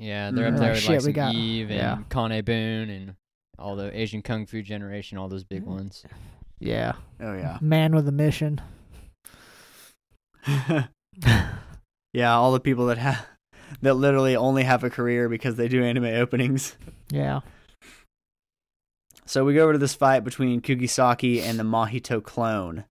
[0.00, 0.48] Yeah, they're Mm.
[0.48, 1.98] up Like, there with shit, like we some got- Eve and yeah.
[2.08, 3.14] KANA-BOON and
[3.58, 5.54] all the Asian Kung Fu generation, all those Mm-hmm.
[5.54, 6.04] big ones.
[6.58, 8.60] Yeah, oh yeah, man with a mission.
[12.12, 12.32] yeah.
[12.34, 13.26] All the people that have
[13.82, 16.76] that literally only have a career because they do anime openings.
[17.10, 17.40] Yeah,
[19.26, 22.84] So we go over to this fight between Kugisaki and the Mahito clone.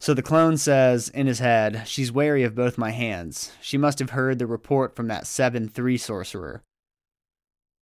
[0.00, 3.52] So the clone says in his head, She's wary of both my hands.
[3.60, 6.62] She must have heard the report from that 7 3 sorcerer.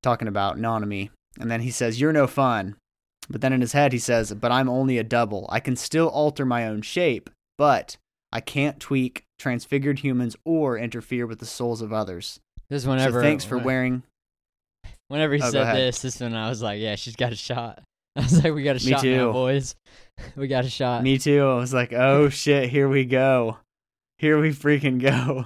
[0.02, 1.10] Talking about Nanami.
[1.38, 2.76] And then he says, You're no fun.
[3.28, 5.46] But then in his head, he says, But I'm only a double.
[5.50, 7.96] I can still alter my own shape, but
[8.32, 12.40] I can't tweak transfigured humans or interfere with the souls of others.
[12.70, 13.20] This is whenever.
[13.20, 14.02] so thanks for when- wearing.
[15.08, 17.82] Whenever he Oh, said this, this one I was like, yeah, she's got a shot.
[18.18, 19.32] I was like, we got a Me shot now, too.
[19.32, 19.74] boys.
[20.36, 21.02] we got a shot.
[21.02, 21.42] Me too.
[21.44, 23.58] I was like, oh shit, here we go.
[24.18, 25.44] Here we freaking go.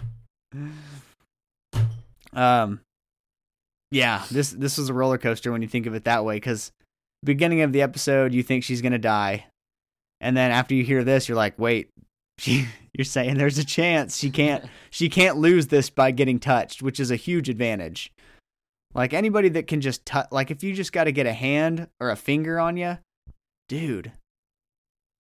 [2.33, 2.81] Um
[3.91, 6.71] Yeah, this this was a roller coaster when you think of it that way cuz
[7.25, 9.47] beginning of the episode you think she's going to die.
[10.21, 11.91] And then after you hear this you're like, wait,
[12.39, 16.83] she you're saying there's a chance she can't she can't lose this by getting touched,
[16.83, 18.13] which is a huge advantage.
[18.95, 21.89] Like anybody that can just touch, like if you just got to get a hand
[22.01, 22.99] or a finger on you,
[23.69, 24.13] dude.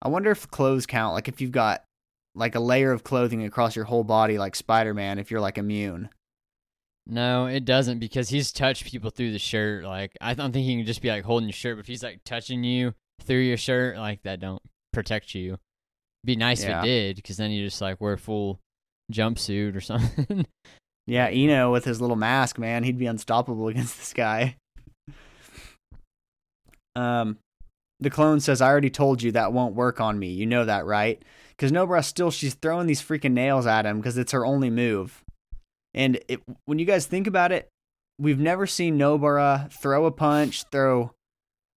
[0.02, 1.14] I wonder if clothes count.
[1.14, 1.84] Like if you've got
[2.34, 5.58] like a layer of clothing across your whole body, like Spider Man, if you're like
[5.58, 6.08] immune.
[7.06, 9.84] No, it doesn't because he's touched people through the shirt.
[9.84, 12.02] Like I don't think he can just be like holding your shirt, but if he's
[12.02, 15.58] like touching you through your shirt, like that don't protect you.
[16.24, 16.78] Be nice Yeah.
[16.80, 18.58] if it did, because then you just like wear a full
[19.12, 20.46] jumpsuit or something.
[21.10, 24.54] Yeah, Ino with his little mask, man, he'd be unstoppable against this guy.
[26.94, 27.38] Um,
[27.98, 30.28] the clone says, "I already told you that won't work on me.
[30.28, 34.16] You know that, right?" Because Nobara still she's throwing these freaking nails at him because
[34.16, 35.24] it's her only move.
[35.94, 37.68] And it, when you guys think about it,
[38.20, 41.10] we've never seen Nobara throw a punch, throw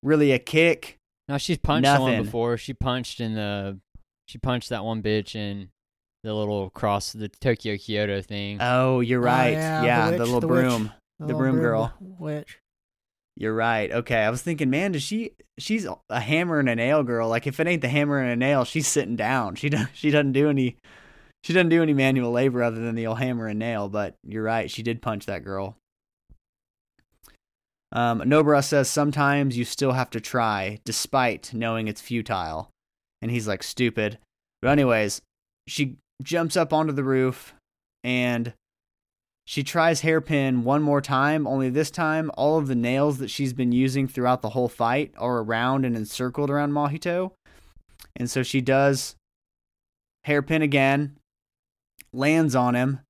[0.03, 0.97] really a kick.
[1.27, 2.05] no, she's punched Nothing.
[2.05, 2.57] someone before.
[2.57, 3.79] She punched in the,
[4.27, 5.69] she punched that one bitch in
[6.23, 8.57] the little cross, the Tokyo Kyoto thing.
[8.61, 9.51] Oh, you're Oh, right.
[9.53, 10.61] yeah, yeah, the the, little the witch.
[10.65, 10.91] broom.
[11.19, 11.93] The little broom girl.
[11.99, 12.59] Witch.
[13.35, 13.91] You're right.
[13.91, 15.31] Okay, I was thinking, man, does she?
[15.57, 17.27] She's a hammer and a nail girl.
[17.29, 19.55] Like, if it ain't the hammer and a nail, she's sitting down.
[19.55, 19.87] She does.
[19.93, 20.77] She doesn't do any.
[21.43, 23.89] She doesn't do any manual labor other than the old hammer and nail.
[23.89, 24.69] But you're right.
[24.71, 25.75] She did punch that girl.
[27.91, 32.69] Um, Nobara says sometimes you still have to try, despite knowing it's futile.
[33.21, 34.17] And he's like, stupid.
[34.61, 35.21] But anyways,
[35.67, 37.53] she jumps up onto the roof,
[38.03, 38.53] and
[39.45, 43.53] she tries hairpin one more time, only this time all of the nails that she's
[43.53, 47.31] been using throughout the whole fight are around and encircled around Mahito.
[48.15, 49.15] And so she does
[50.23, 51.17] hairpin again,
[52.13, 53.01] lands on him,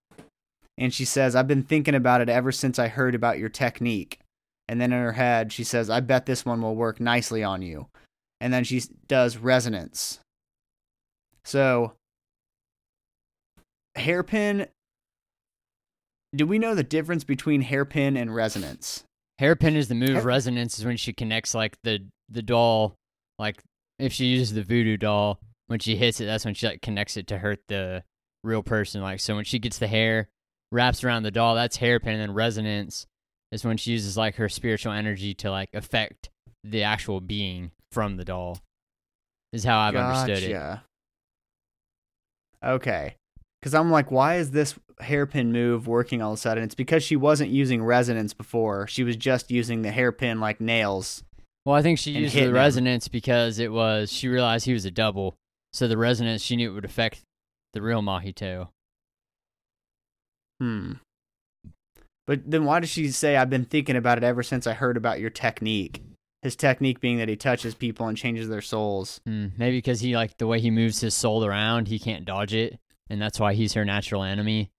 [0.78, 4.20] and she says, I've been thinking about it ever since I heard about your technique.
[4.68, 7.62] And then in her head, she says, I bet this one will work nicely on
[7.62, 7.88] you.
[8.42, 10.20] And then she does resonance.
[11.46, 11.94] So,
[13.96, 14.68] hairpin
[16.36, 19.04] do we know the difference between hairpin and resonance?
[19.40, 20.10] Hairpin is the move.
[20.10, 22.96] Hair- Resonance is when she connects like the the doll,
[23.38, 23.62] like
[24.00, 27.18] if she uses the voodoo doll, when she hits it, that's when she like connects
[27.18, 28.04] it to hurt the
[28.44, 29.02] real person.
[29.02, 30.30] Like so, when she gets the hair
[30.72, 32.14] wraps around the doll, that's hairpin.
[32.14, 33.06] And then resonance
[33.52, 36.30] is when she uses like her spiritual energy to like affect
[36.64, 38.60] the actual being from the doll.
[39.52, 40.54] Is how I've understood it.
[40.54, 40.84] Gotcha.
[42.64, 43.16] Okay.
[43.64, 46.66] Because I'm like, why is this hairpin move working all of a sudden?
[46.66, 48.88] It's because she wasn't using resonance before.
[48.88, 51.24] She was just using the hairpin like nails.
[51.64, 52.52] Well, I think she used the him.
[52.52, 55.38] resonance because it was she realized he was a double.
[55.72, 57.22] So the resonance she knew it would affect
[57.72, 58.68] the real Mahito.
[60.60, 60.96] Hmm.
[62.28, 64.98] But then why does she say, I've been thinking about it ever since I heard
[64.98, 66.04] about your technique?
[66.42, 69.22] His technique being that he touches people and changes their souls.
[69.26, 72.54] Hmm, maybe because he like the way he moves his soul around, he can't dodge
[72.54, 72.78] it,
[73.14, 74.72] and that's why he's her natural enemy.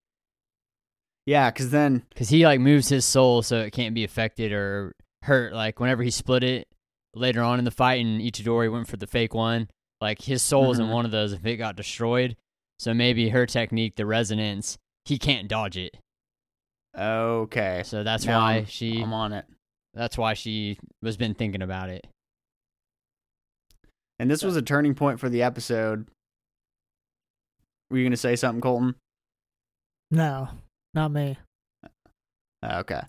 [1.27, 4.95] Yeah, because then, Because he like moves his soul so it can't be affected or
[5.23, 5.55] hurt.
[5.55, 6.69] Like whenever he split it
[7.15, 9.69] later on in the fight, and Itadori went for the fake one.
[10.03, 10.93] Like his soul is in Mhm.
[10.93, 12.37] one of those if it got destroyed.
[12.79, 15.97] So maybe her technique, the resonance, he can't dodge it.
[16.97, 17.83] okay.
[17.85, 19.01] So that's Now why I'm- she.
[19.01, 19.47] I'm on it.
[19.95, 22.07] That's why she was been thinking about it.
[24.19, 26.07] And this was a turning point for the episode.
[27.91, 28.95] Were you going to say something, Colton?
[30.11, 30.49] No,
[30.95, 31.39] not me.
[32.63, 33.01] Oh, Okay.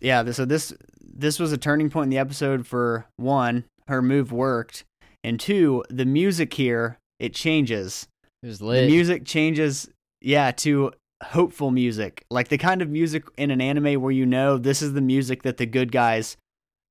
[0.00, 4.02] Yeah, th- so this this was a turning point in the episode for one, her
[4.02, 4.84] move worked,
[5.24, 8.06] and two, the music here it changes.
[8.42, 8.82] It was lit.
[8.82, 9.88] The music changes,
[10.20, 10.92] yeah, to
[11.22, 14.92] hopeful music, like the kind of music in an anime where you know this is
[14.92, 16.36] the music that the good guys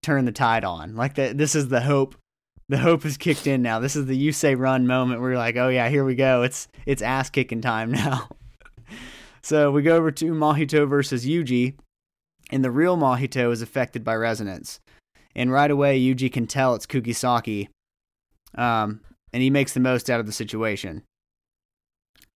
[0.02, 0.96] turn the tide on.
[0.96, 2.16] Like that, this is the hope.
[2.68, 3.80] The hope is kicked in now.
[3.80, 6.42] This is the you say run moment where you're like, oh yeah, here we go.
[6.42, 8.28] It's it's ass kicking time now.
[9.44, 11.76] so we go over to Mahito versus Yuji,
[12.52, 14.80] and the real Mahito is affected by resonance,
[15.36, 17.68] and right away Yuji can tell it's Kugisaki,
[18.56, 19.02] um,
[19.32, 21.04] and he makes the most out of the situation.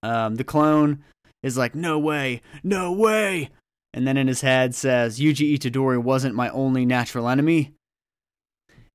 [0.03, 1.03] Um, the clone
[1.41, 3.49] is like, no way, no way.
[3.93, 7.73] And then in his head says, Yuji Itadori wasn't my only natural enemy.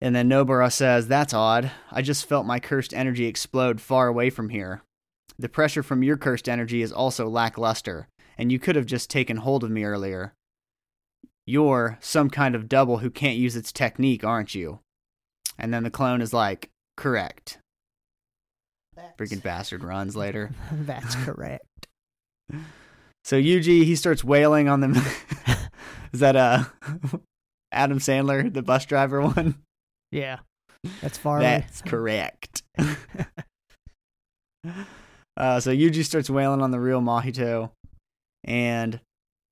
[0.05, 1.71] And then Nobara says, that's odd.
[1.91, 4.83] I just felt my cursed energy explode far away from here.
[5.39, 9.39] The pressure from your cursed energy is also lackluster, and you could have just taken
[9.39, 10.35] hold of me earlier.
[11.47, 14.81] You're some kind of double who can't use its technique, aren't you?
[15.59, 17.57] And then the clone is like, correct.
[19.19, 20.51] Freaking bastard runs later.
[20.71, 21.65] That's correct.
[23.25, 24.95] So Yuji, he starts wailing on them.
[26.13, 26.65] Is that uh
[27.73, 29.65] Adam Sandler, the bus driver one?
[30.15, 30.39] Yeah,
[31.03, 31.45] that's Farley.
[31.45, 32.63] That's correct.
[35.37, 37.71] Uh, so Yuji starts wailing on the real Mahito,
[38.45, 39.01] and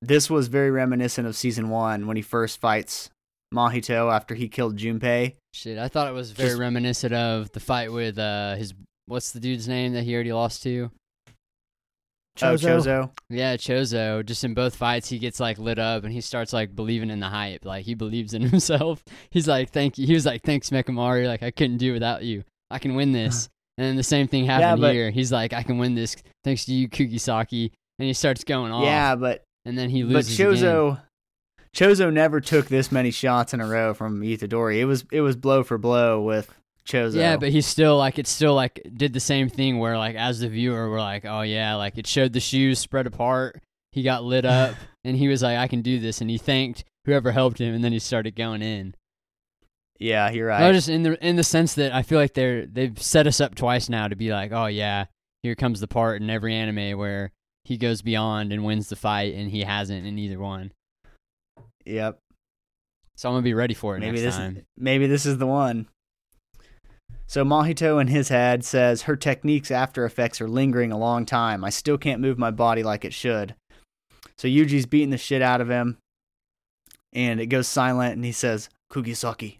[0.01, 3.09] this was very reminiscent of season one when he first fights
[3.53, 5.35] Mahito after he killed Junpei.
[5.53, 8.73] Shit, I thought it was very Just- reminiscent of the fight with uh his
[9.07, 10.89] what's the dude's name that he already lost to?
[12.41, 12.83] Oh, Chozo.
[12.83, 13.11] Chozo.
[13.29, 14.25] Yeah, Chozo.
[14.25, 17.19] Just in both fights, he gets like lit up and he starts like believing in
[17.19, 17.63] the hype.
[17.65, 19.03] Like he believes in himself.
[19.29, 21.27] He's like, "Thank you." He was like, "Thanks, Mechamaru.
[21.27, 22.43] Like I couldn't do without you.
[22.71, 23.49] I can win this." Uh-huh.
[23.79, 25.11] And then the same thing happened but- here.
[25.11, 28.83] He's like, "I can win this thanks to you, Kugisaki." And he starts going off.
[28.85, 30.39] Yeah, but And then he but loses.
[30.39, 30.53] again.
[30.55, 31.01] Chozo,
[31.75, 34.77] Chozo never took this many shots in a row from Itadori.
[34.79, 36.51] It was it was blow for blow with
[36.87, 37.15] Chozo.
[37.15, 40.39] Yeah, but he's still like it still like did the same thing where like as
[40.41, 43.61] the viewer we're like, oh yeah, like it showed the shoes spread apart.
[43.91, 46.83] He got lit up and he was like, I can do this, and he thanked
[47.05, 48.95] whoever helped him, and then he started going in.
[49.99, 50.73] yeah, you're No, right.
[50.73, 53.55] just in the in the sense that I feel like they're they've set us up
[53.55, 55.05] twice now to be like, oh yeah,
[55.41, 57.31] here comes the part in every anime where
[57.65, 60.73] he goes beyond and wins the fight, and he hasn't in either one.
[61.85, 62.19] yep.
[63.15, 64.65] So I'm gonna be ready for it Maybe next this time.
[64.75, 65.87] maybe this is the one.
[67.27, 71.63] So Mahito in his head says her technique's after effects are lingering a long time.
[71.63, 73.55] I still can't move my body like it should.
[74.37, 75.97] So Yuji's beating the shit out of him,
[77.11, 79.57] and it goes silent, and he says, "Kugisaki,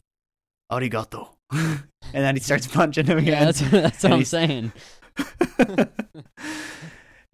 [0.72, 1.84] arigato," and
[2.14, 3.34] then he starts punching him again.
[3.34, 4.72] Yeah, that's that's what I'm he's- saying.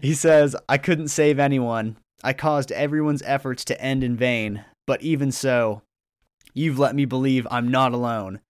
[0.02, 1.96] he says, I couldn't save anyone.
[2.24, 5.82] I caused everyone's efforts to end in vain, but even so,
[6.54, 8.42] you've let me believe I'm not alone.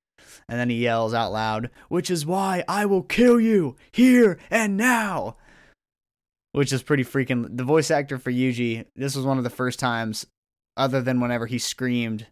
[0.50, 4.76] And then he yells out loud, which is why I will kill you here and
[4.76, 5.38] now.
[6.54, 7.56] Which is pretty freaking.
[7.56, 10.26] The voice actor for Yuji, this was one of the first times,
[10.76, 12.26] other than whenever he screamed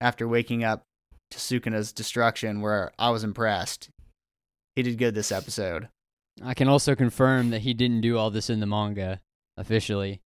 [0.00, 0.82] after waking up
[1.30, 3.90] to Sukuna's destruction, where I was impressed.
[4.74, 5.88] He did good this episode.
[6.42, 9.20] I can also confirm that he didn't do all this in the manga
[9.56, 10.20] officially.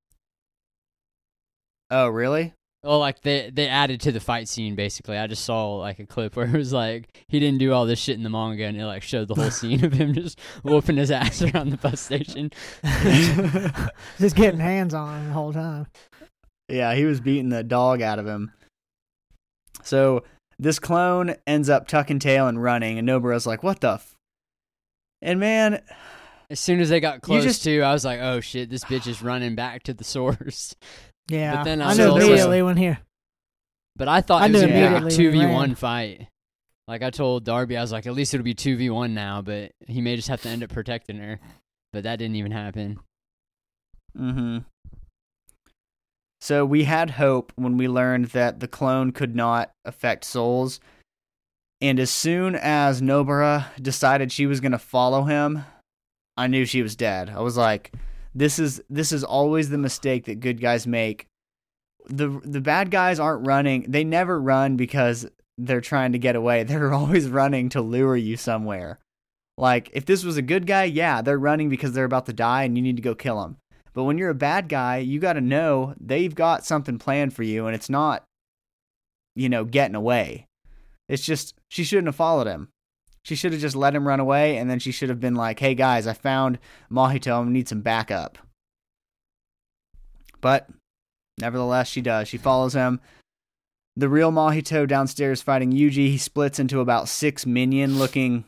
[1.90, 2.54] Oh, really?
[2.82, 5.18] Well, like they they added to the fight scene basically.
[5.18, 7.98] I just saw like a clip where it was like he didn't do all this
[7.98, 10.96] shit in the manga, and it like showed the whole scene of him just whooping
[10.96, 12.50] his ass around the bus station.
[14.18, 15.86] Just getting hands on him the whole time.
[16.68, 18.52] Yeah, he was beating the dog out of him.
[19.82, 20.24] So
[20.58, 24.14] this clone ends up tucking tail and running, and Nobara's like, "What the?" F-?
[25.20, 25.82] And man,
[26.48, 29.06] As soon as they got close just- to, I was like, "Oh shit, this bitch
[29.06, 30.74] is running back to the source."
[31.30, 32.98] Yeah, But then I I knew immediately when here.
[33.96, 36.26] But I thought I it was gonna be like a immediately two v one fight.
[36.88, 39.40] Like I told Darby, I was like, at least it'll be two v one now,
[39.40, 41.38] but he may just have to end up protecting her.
[41.92, 42.98] But that didn't even happen.
[44.18, 44.58] mm-hmm.
[46.40, 50.80] So we had hope when we learned that the clone could not affect souls,
[51.80, 55.64] and as soon as Nobara decided she was gonna follow him,
[56.36, 57.28] I knew she was dead.
[57.28, 57.92] I was like,
[58.34, 61.26] "This is this is always the mistake that good guys make."
[62.06, 65.26] the The bad guys aren't running; they never run because
[65.58, 66.62] they're trying to get away.
[66.64, 68.98] They're always running to lure you somewhere.
[69.58, 72.64] Like if this was a good guy, yeah, they're running because they're about to die
[72.64, 73.58] and you need to go kill them.
[73.92, 77.42] But when you're a bad guy, you got to know they've got something planned for
[77.42, 78.24] you and it's not
[79.34, 80.46] you know, getting away.
[81.08, 82.68] It's just she shouldn't have followed him.
[83.24, 85.58] She should have just let him run away and then she should have been like,
[85.58, 86.58] "Hey guys, I found
[86.90, 87.46] Mahito.
[87.46, 88.38] I need some backup."
[90.40, 90.68] But
[91.38, 92.28] nevertheless, she does.
[92.28, 93.00] She follows him.
[93.96, 98.44] The real Mahito downstairs fighting Yuji, he splits into about 6 minion looking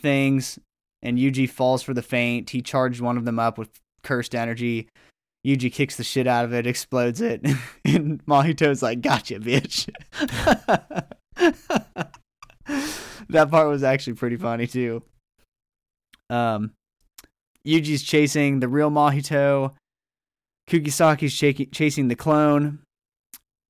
[0.00, 0.58] things
[1.02, 2.50] and Yuji falls for the feint.
[2.50, 3.70] He charged one of them up with
[4.02, 4.88] cursed energy.
[5.46, 7.40] Yuji kicks the shit out of it, explodes it,
[7.84, 9.88] and Mahito's like, "Gotcha, bitch."
[13.28, 15.02] that part was actually pretty funny too.
[16.30, 16.72] Um,
[17.66, 19.74] Yuji's chasing the real Mahito.
[20.68, 22.80] Kugisaki's chaki- chasing the clone.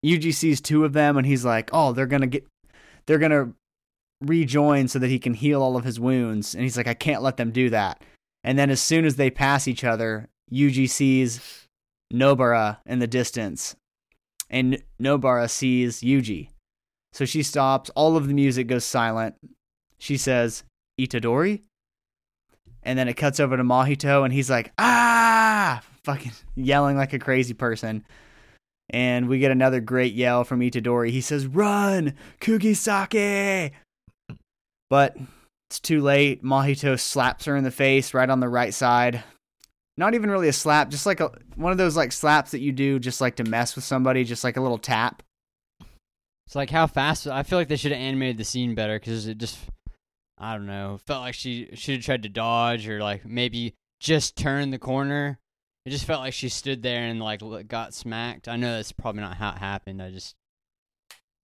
[0.05, 2.47] Yuji sees two of them, and he's like, "Oh, they're gonna get,
[3.07, 3.53] they're gonna
[4.23, 7.23] rejoin so that he can heal all of his wounds." And he's like, "I can't
[7.23, 8.03] let them do that."
[8.45, 11.67] And then as soon as they pass each other, Yuji sees
[12.13, 13.77] Nobara in the distance,
[14.49, 16.49] and Nobara sees Yuji.
[17.17, 17.89] So she stops.
[17.97, 19.37] All of the music goes silent.
[19.97, 20.65] She says,
[21.01, 21.63] "Itadori,"
[22.83, 27.19] and then it cuts over to Mahito, and he's like, "Ah!" fucking yelling like a
[27.19, 28.05] crazy person.
[28.91, 31.09] And we get another great yell from Itadori.
[31.09, 32.13] He says, "Run,
[32.43, 33.71] Kugisaki!"
[34.91, 35.17] But
[35.71, 36.45] it's too late.
[36.45, 39.25] Mahito slaps her in the face right on the right side.
[39.97, 42.73] Not even really a slap, just like a one of those like slaps that you
[42.73, 45.23] do just like to mess with somebody, just like a little tap.
[46.47, 47.27] It's like how fast.
[47.27, 49.59] I feel like they should have animated the scene better because it just,
[50.39, 54.37] I don't know, felt like she should have tried to dodge or like maybe just
[54.37, 55.39] turn the corner.
[55.85, 58.49] It just felt like she stood there and like got smacked.
[58.49, 60.01] I know that's probably not how it happened.
[60.03, 60.35] I just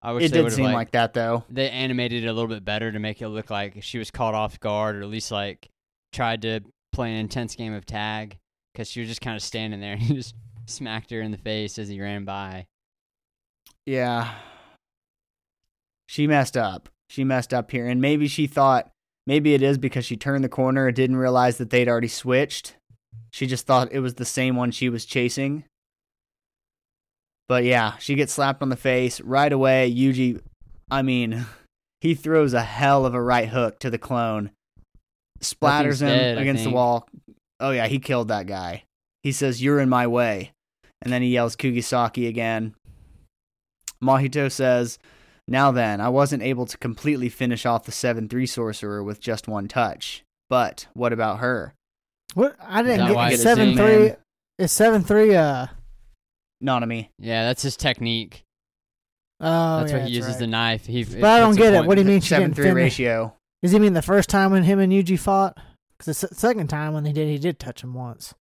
[0.03, 1.45] I wish It did seem like, like that though.
[1.49, 4.35] they animated it a little bit better to make it look like she was caught
[4.35, 5.69] off guard, or at least like
[6.13, 6.61] tried to
[6.93, 8.39] play an intense game of tag
[8.73, 10.35] because she was just kind of standing there and he just
[10.67, 12.67] smacked her in the face as he ran by.
[13.87, 14.33] Yeah.
[16.13, 16.91] She messed up.
[17.09, 17.89] She messed up here.
[17.89, 18.91] And maybe she thought,
[19.27, 22.77] maybe it is because she turned the corner and didn't realize that they'd already switched.
[23.31, 25.65] She just thought it was the same one she was chasing.
[27.49, 29.91] But yeah, she gets slapped on the face right away.
[29.91, 30.43] Yuji,
[30.91, 31.47] I mean,
[32.03, 34.51] he throws a hell of a right hook to the clone,
[35.41, 37.09] splatters him dead, against the wall.
[37.59, 38.85] Oh yeah, he killed that guy.
[39.23, 40.53] He says, "You're in my way,"
[41.01, 42.75] and then he yells Kugisaki again.
[44.03, 44.99] Mahito says,
[45.49, 49.49] Now then, I wasn't able to completely finish off the 7 3 sorcerer with just
[49.49, 50.25] one touch.
[50.49, 51.75] But what about her?
[52.35, 54.09] What I didn't that get it's seven in three.
[54.09, 54.17] man?
[54.59, 55.35] Is seven three?
[55.35, 55.67] Uh
[56.63, 57.09] Nanami.
[57.19, 58.45] Yeah, that's his technique.
[59.41, 60.39] oh, that's yeah, why he uses right.
[60.41, 60.87] the knife.
[60.87, 61.85] He, But I don't get it.
[61.85, 62.77] What do you mean she 7 didn't 3 finish?
[62.77, 63.35] ratio.
[63.63, 65.59] Does he mean the first time when him and Yuji fought?
[65.99, 68.35] Because the second time when they did, he did touch him once.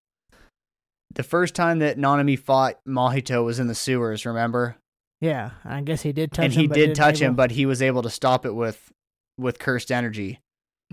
[1.13, 4.75] The first time that Nanami fought Mahito was in the sewers, remember?
[5.21, 6.61] Yeah, I guess he did touch and him.
[6.61, 8.91] he but did touch him, able- but he was able to stop it with
[9.37, 10.39] with cursed energy.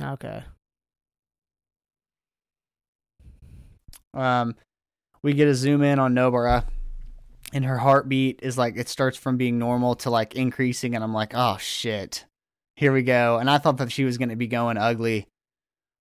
[0.00, 0.42] okay.
[4.14, 4.54] Um,
[5.22, 6.64] we get a zoom in on Nobara,
[7.52, 11.12] and her heartbeat is like it starts from being normal to like increasing, and I'm
[11.14, 12.24] like, oh shit,
[12.76, 13.38] here we go.
[13.38, 15.26] And I thought that she was gonna be going ugly,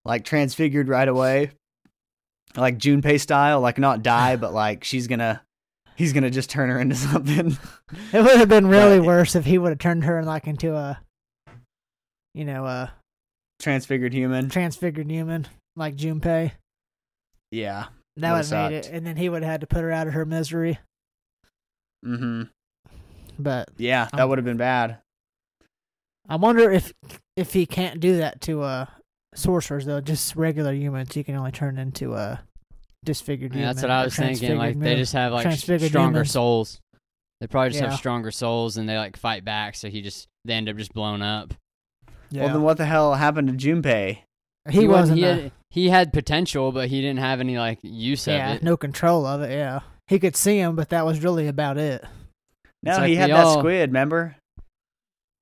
[0.06, 1.52] like transfigured right away,
[2.56, 5.42] like Junpei style, like not die, but like she's gonna,
[5.96, 7.58] he's gonna just turn her into something.
[8.14, 10.76] It would have been really But- worse if he would have turned her like into
[10.76, 11.00] a,
[12.34, 12.94] you know, a
[13.60, 14.50] transfigured human.
[14.50, 16.52] transfigured human like Junpei.
[17.52, 17.86] Yeah.
[18.18, 20.08] That would Would've made it, and then he would have had to put her out
[20.08, 20.80] of her misery.
[22.06, 22.44] Mm-hmm.
[23.38, 25.00] But Yeah, that would have been bad.
[26.28, 26.94] I wonder if
[27.36, 28.86] if he can't do that to uh
[29.36, 32.42] sorcerers though, just regular humans, he can only turn into a
[33.06, 33.76] disfigured Yeah, human.
[33.76, 34.58] that's what I was thinking.
[34.58, 36.32] Like they just have like transfigured stronger humans.
[36.32, 36.82] souls.
[37.42, 37.90] They probably just Yeah.
[37.92, 39.76] have stronger souls, and they like fight back.
[39.76, 41.54] So he just they end up just blown up.
[42.32, 42.46] Yeah.
[42.46, 44.20] Well, then what the hell happened to Junpei?
[44.70, 45.20] he, wasn't.
[45.20, 48.56] He a- had, he had potential, but he didn't have any like use yeah, of
[48.58, 48.64] it.
[48.64, 49.52] no control of it.
[49.52, 52.04] Yeah, he could see him, but that was really about it.
[52.82, 54.36] No, like he had we that all- squid, remember?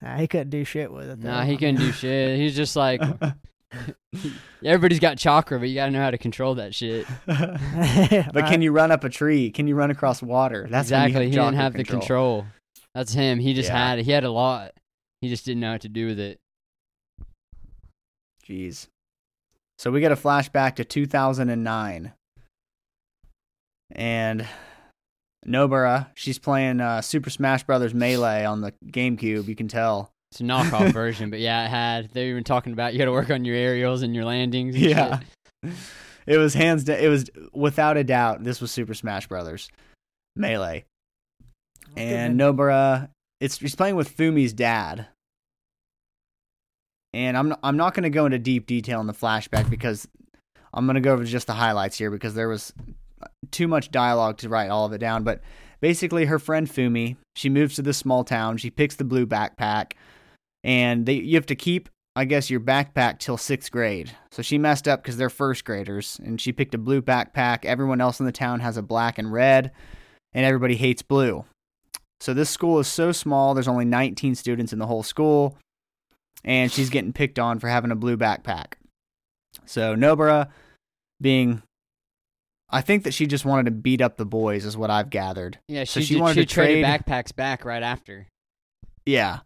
[0.02, 1.22] Nah, he couldn't do shit with it.
[1.22, 1.30] Though.
[1.30, 2.38] Nah, he couldn't do shit.
[2.38, 3.36] He's just like but
[4.64, 7.06] everybody's got chakra, but you gotta know how to control that shit.
[7.28, 9.52] But can you run up a tree?
[9.52, 10.68] Can you run across water?
[10.70, 11.14] That's when you exactly.
[11.14, 12.46] have He didn't chakra have the control.
[12.96, 13.40] That's him.
[13.40, 13.90] He just Yeah.
[13.90, 14.74] had he had a lot.
[15.22, 16.40] He just didn't know what to do with it.
[18.48, 18.88] Jeez.
[19.80, 22.14] So we get a flashback to 2009.
[23.96, 24.48] And
[25.46, 30.12] Nobara, she's playing uh, Super Smash Brothers Melee on the GameCube, you can tell.
[30.34, 32.10] It's a knockoff version, but yeah, it had.
[32.10, 34.74] They were even talking about you got to work on your aerials and your landings.
[34.76, 35.20] And Yeah.
[35.64, 35.74] shit.
[36.26, 39.70] It was hands down, it was without a doubt this was Super Smash Brothers
[40.38, 40.86] Melee.
[41.86, 43.10] Oh, and Nobara,
[43.42, 45.08] it's he's playing with Fumi's dad.
[47.14, 50.08] And I'm I'm not going to go into deep detail in the flashback because
[50.74, 52.74] I'm going to go over just the highlights here because there was
[53.52, 55.24] too much dialogue to write all of it down.
[55.24, 55.42] But
[55.82, 58.58] basically, her friend Fumi, she moves to this small town.
[58.58, 59.94] She picks the blue backpack,
[60.64, 64.12] and they you have to keep, I guess, your backpack till sixth grade.
[64.32, 67.66] So she messed up because they're first graders, and she picked a blue backpack.
[67.66, 69.72] Everyone else in the town has a black and red,
[70.34, 71.46] and everybody hates blue.
[72.22, 75.58] So this school is so small, there's only 19 students in the whole school,
[76.46, 78.74] and she's getting picked on for having a blue backpack.
[79.66, 80.48] So Nobara
[81.22, 81.62] being
[82.70, 85.60] I think that she just wanted to beat up the boys is what I've gathered.
[85.68, 88.28] Yeah, So she, she did, wanted she to trade- backpacks back right after.
[89.06, 89.40] Yeah.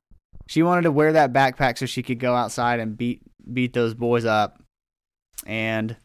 [0.47, 3.21] She wanted to wear that backpack so she could go outside and beat
[3.53, 4.61] beat those boys up.
[5.45, 5.95] And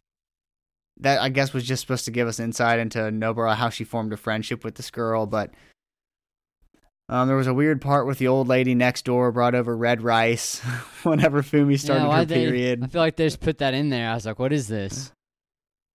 [1.00, 4.12] that I guess was just supposed to give us insight into Nobara how she formed
[4.12, 5.50] a friendship with this girl, but
[7.08, 10.02] um, there was a weird part with the old lady next door brought over red
[10.02, 10.60] rice
[11.02, 12.82] whenever Fumi started yeah, her they- period.
[12.84, 14.10] I feel like they just put that in there.
[14.10, 15.12] I was like, what is this?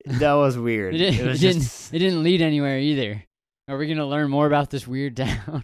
[0.06, 0.96] That was weird.
[0.96, 1.90] It, didn't, It was it didn't.
[1.94, 3.24] It didn't lead anywhere either.
[3.68, 5.64] Are we gonna learn more about this weird town?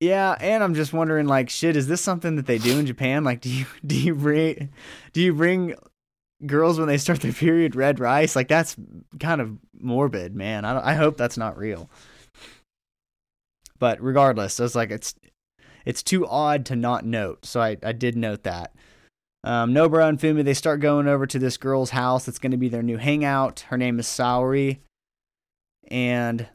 [0.00, 3.24] Yeah, and I'm just wondering, like, shit, is this something that they do in Japan?
[3.24, 4.70] Like, do you do you bring
[5.12, 5.74] do you bring
[6.46, 8.36] girls when they start their period red rice?
[8.36, 8.76] Like, that's
[9.20, 10.64] kind of morbid, man.
[10.64, 11.88] I I hope that's not real.
[13.78, 15.14] But regardless, it's like it's
[15.84, 17.46] it's too odd to not note.
[17.46, 18.72] So I I did note that.
[19.42, 22.28] Um, Nobara and Fumi they start going over to this girl's house.
[22.28, 23.60] It's going to be their new hangout.
[23.60, 24.78] Her name is Saori,
[25.88, 26.48] and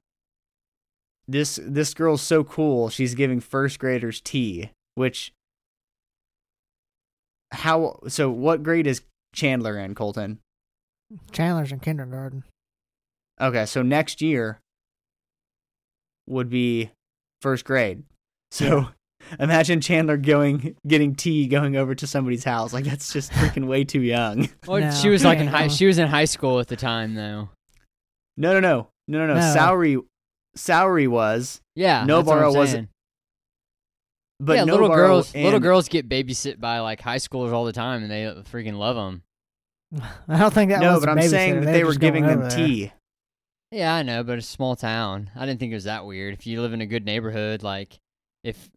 [1.29, 2.89] this this girl's so cool.
[2.89, 5.31] She's giving first graders tea, which
[7.51, 8.29] how so?
[8.29, 9.01] What grade is
[9.33, 10.39] Chandler in, Colton?
[11.31, 12.43] Chandler's in kindergarten.
[13.41, 14.59] Okay, so next year
[16.27, 16.91] would be
[17.41, 18.03] first grade.
[18.51, 18.89] So
[19.39, 22.73] imagine Chandler going getting tea going over to somebody's house.
[22.73, 24.49] Like that's just freaking way too young.
[24.67, 24.91] Well, No.
[24.91, 25.67] she was like in high.
[25.67, 27.49] She was in high school at the time, though.
[28.37, 29.33] No, no, no, no, no, no.
[29.33, 29.39] No.
[29.39, 29.99] Saori,
[30.57, 32.89] Saori was, Yeah, Nobara that's wasn't-
[34.39, 35.33] but yeah, little girls.
[35.35, 38.77] and- Little girls get babysit by like high schoolers all the time, and they freaking
[38.77, 39.23] love them.
[40.27, 42.25] I don't think that No, was but a I'm saying that they were were giving
[42.25, 42.57] them over there.
[42.67, 42.91] tea.
[43.71, 45.29] Yeah, I know, but it's a small town.
[45.35, 46.33] I didn't think it was that weird.
[46.33, 47.99] If you live in a good neighborhood, like
[48.43, 48.69] if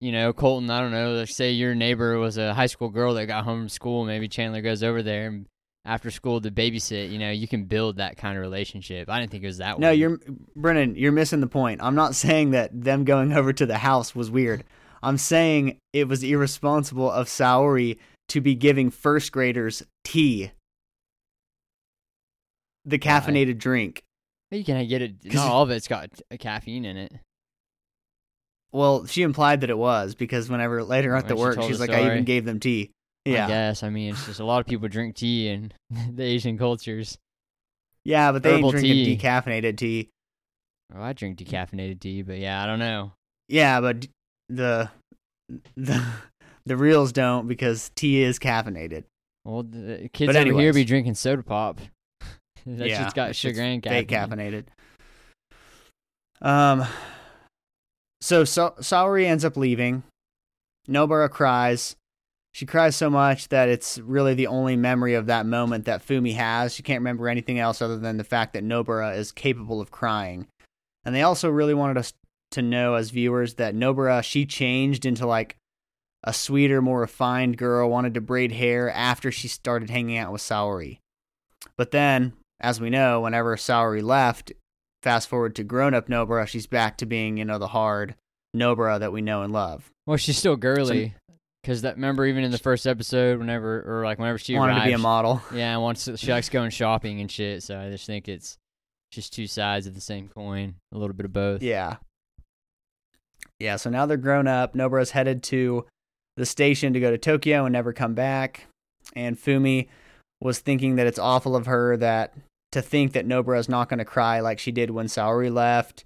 [0.00, 3.14] you know Colton, I don't know, like say your neighbor was a high school girl
[3.14, 5.46] that got home from school, maybe Chandler goes over there and
[5.84, 7.10] after school to babysit.
[7.10, 9.08] You know, you can build that kind of relationship.
[9.08, 9.78] I didn't think it was that.
[9.78, 9.80] Way.
[9.82, 9.98] No, weird.
[9.98, 10.96] you're Brennan.
[10.96, 11.82] You're missing the point.
[11.82, 14.64] I'm not saying that them going over to the house was weird.
[15.02, 20.50] I'm saying it was irresponsible of Saori to be giving first graders tea,
[22.86, 24.02] the caffeinated drink.
[24.50, 25.14] You can get it.
[25.34, 27.12] Not all of it's got a caffeine in it.
[28.72, 31.78] Well, she implied that it was because whenever later at the When she work, she's
[31.78, 32.90] the like, "I even gave them tea."
[33.26, 33.82] I Yeah, guess.
[33.82, 35.72] I mean, it's just a lot of people drink tea in
[36.14, 37.16] the Asian cultures.
[38.04, 39.16] yeah, but they Herbal drinking tea.
[39.16, 40.10] decaffeinated tea.
[40.94, 43.12] Oh, I drink decaffeinated tea, but yeah, I don't know.
[43.48, 44.06] Yeah, but
[44.48, 44.90] the
[45.76, 46.04] the
[46.66, 49.04] the reals don't because tea is caffeinated.
[49.44, 51.80] Well, the kids But over here be drinking soda pop.
[52.66, 54.06] that yeah, shit's got sugar and caffeine.
[54.06, 54.64] caffeinated.
[56.42, 56.84] Um,
[58.20, 60.02] so, so Saori ends up leaving.
[60.88, 61.96] Nobara cries.
[62.54, 66.34] She cries so much that it's really the only memory of that moment that Fumi
[66.34, 66.72] has.
[66.72, 70.46] She can't remember anything else other than the fact that Nobara is capable of crying.
[71.04, 72.12] And they also really wanted us
[72.52, 75.56] to know as viewers that Nobara she changed into like
[76.22, 80.40] a sweeter, more refined girl, wanted to braid hair after she started hanging out with
[80.40, 80.98] Saori.
[81.76, 84.52] But then, as we know, whenever Saori left,
[85.02, 88.14] fast forward to grown up Nobara, she's back to being, you know, the hard
[88.56, 89.90] Nobara that we know and love.
[90.06, 91.14] Well, she's still girly.
[91.64, 94.84] Cause that remember even in the first episode, whenever or like whenever she wanted to
[94.84, 95.40] be a model.
[95.52, 97.62] Yeah, wants she likes going shopping and shit.
[97.62, 98.58] So I just think it's
[99.10, 101.62] just two sides of the same coin, a little bit of both.
[101.62, 101.96] Yeah.
[103.58, 104.74] Yeah, so now they're grown up.
[104.74, 105.86] Nobara's headed to
[106.36, 108.66] the station to go to Tokyo and never come back.
[109.14, 109.88] And Fumi
[110.40, 112.34] was thinking that it's awful of her that
[112.72, 116.04] to think that Nobara's not going to cry like she did when Saori left.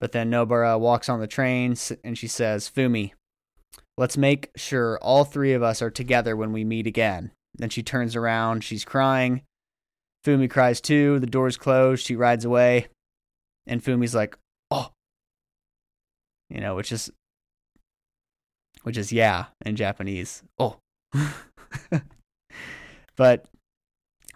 [0.00, 3.12] But then Nobara walks on the train and she says, Fumi,
[3.96, 7.30] let's make sure all three of us are together when we meet again.
[7.54, 8.64] Then she turns around.
[8.64, 9.42] She's crying.
[10.24, 11.20] Fumi cries too.
[11.20, 12.04] The door's closed.
[12.04, 12.88] She rides away.
[13.66, 14.36] And Fumi's like,
[14.70, 14.90] oh.
[16.50, 17.10] You know, which is,
[18.82, 20.42] which is yeah in Japanese.
[20.58, 20.78] Oh.
[23.16, 23.46] but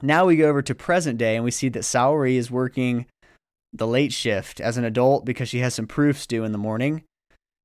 [0.00, 3.06] now we go over to present day and we see that Saori is working
[3.72, 7.02] the late shift as an adult because she has some proofs due in the morning.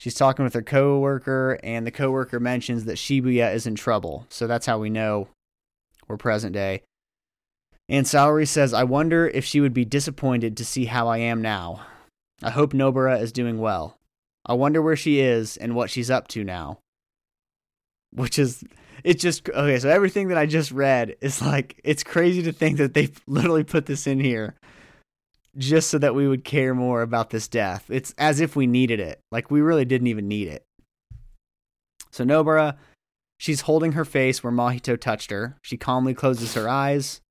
[0.04, 4.26] She's talking with her coworker, and the coworker mentions that Shibuya is in trouble.
[4.28, 5.30] So that's how we know
[6.10, 6.82] we're present day.
[7.88, 11.42] And Saori says, I wonder if she would be disappointed to see how I am
[11.42, 11.86] now.
[12.42, 13.98] I hope Nobara is doing well.
[14.46, 16.80] I wonder where she is and what she's up to now.
[18.12, 18.62] Which is,
[19.06, 22.78] it's just, okay, so everything that I just read is like, it's crazy to think
[22.78, 24.56] that they literally put this in here
[25.58, 27.86] just so that we would care more about this death.
[27.90, 29.20] It's as if we needed it.
[29.32, 30.66] Like, we really didn't even need it.
[32.12, 32.78] So, Nobara,
[33.38, 35.58] she's holding her face where Mahito touched her.
[35.62, 37.22] She calmly closes her eyes.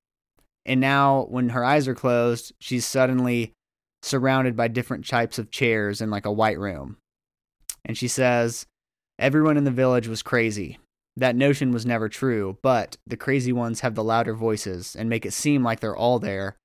[0.65, 3.53] And now, when her eyes are closed, she's suddenly
[4.03, 6.97] surrounded by different types of chairs in like a white room.
[7.85, 8.67] And she says,
[9.19, 10.79] Everyone in the village was crazy.
[11.17, 15.27] That notion was never true, but the crazy ones have the louder voices and make
[15.27, 16.57] it seem like they're all there.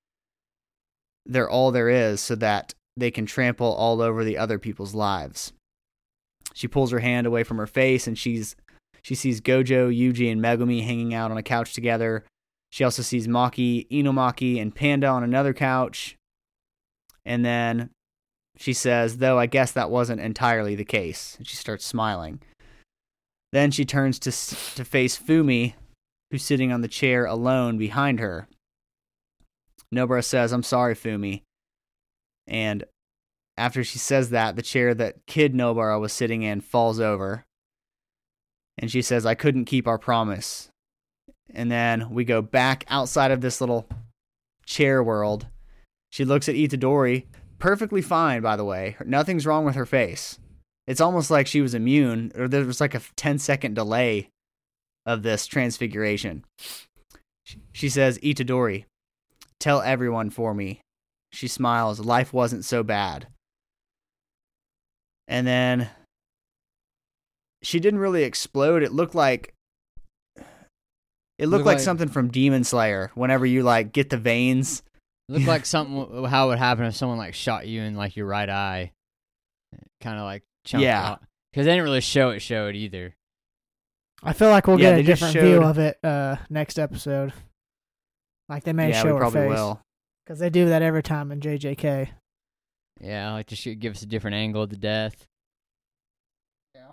[1.28, 5.54] They're all there is so that they can trample all over the other people's lives.
[6.54, 8.56] She pulls her hand away from her face and she's
[9.04, 12.26] she sees Gojo, Yuji, and Megumi hanging out on a couch together.
[12.72, 16.18] She also sees Maki, Inumaki, and Panda on another couch.
[17.26, 17.92] And then
[18.58, 21.36] she says, though I guess that wasn't entirely the case.
[21.38, 22.42] And she starts smiling.
[23.54, 24.32] Then she turns to,
[24.76, 25.76] to face Fumi,
[26.32, 28.48] who's sitting on the chair alone behind her.
[29.94, 31.44] Nobara says, I'm sorry, Fumi.
[32.48, 32.86] And
[33.58, 37.46] after she says that, the chair that Kid Nobara was sitting in falls over.
[38.78, 40.70] And she says, I couldn't keep our promise.
[41.54, 43.88] And then we go back outside of this little
[44.66, 45.48] chair world.
[46.12, 47.26] She looks at Itadori,
[47.58, 48.96] perfectly fine, by the way.
[49.06, 50.40] Nothing's wrong with her face.
[50.86, 54.30] It's almost like she was immune, or there was like a 10 second delay
[55.06, 56.46] of this transfiguration.
[57.74, 58.86] She says, Itadori,
[59.60, 60.82] tell everyone for me.
[61.34, 63.28] She smiles, life wasn't so bad.
[65.28, 65.90] And then
[67.64, 68.84] she didn't really explode.
[68.84, 69.54] It looked like
[70.38, 73.12] it looked Looked like, like- something from Demon Slayer.
[73.16, 74.84] Whenever you like get the veins,
[75.30, 78.26] Looked like something how it would happen if someone like shot you in like your
[78.28, 78.92] right eye,
[80.02, 81.06] kind of like chunked Yeah.
[81.12, 81.22] out.
[81.52, 82.40] Because they didn't really show it.
[82.40, 83.14] Show it either.
[84.24, 87.34] I feel like we'll Yeah, get a just different view of it uh, next episode.
[88.50, 89.82] Like they may yeah, show we her face will.
[90.26, 92.10] because they do that every time in JJK.
[93.00, 95.26] Yeah, like to shoot, give us a different angle of the death.
[96.74, 96.92] Yeah.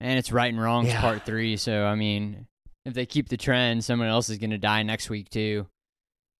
[0.00, 1.00] And it's right and wrongs Yeah.
[1.00, 1.56] part three.
[1.56, 2.46] So I mean,
[2.84, 5.66] if they keep the trend, someone else is gonna die next week too.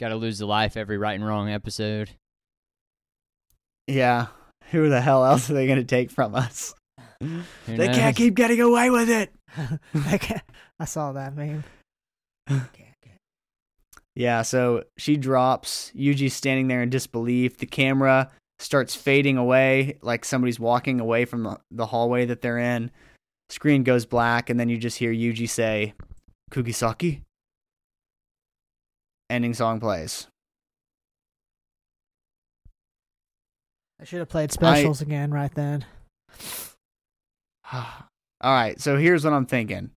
[0.00, 2.10] Got to lose the life every right and wrong episode.
[3.86, 4.26] Yeah,
[4.72, 6.74] who the hell else are they going to take from us?
[7.20, 7.96] They knows?
[7.96, 9.32] can't keep getting away with it.
[10.80, 11.64] I saw that meme.
[14.16, 15.90] Yeah, so she drops.
[15.96, 17.58] Yuji's standing there in disbelief.
[17.58, 22.58] The camera starts fading away, like somebody's walking away from the, the hallway that they're
[22.58, 22.90] in.
[23.50, 25.94] Screen goes black, and then you just hear Yuji say,
[26.50, 27.22] Kugisaki?
[29.28, 30.28] Ending song plays.
[34.00, 35.84] I should have played Specialz again right then.
[37.72, 37.82] All
[38.42, 39.90] right, so here's what I'm thinking.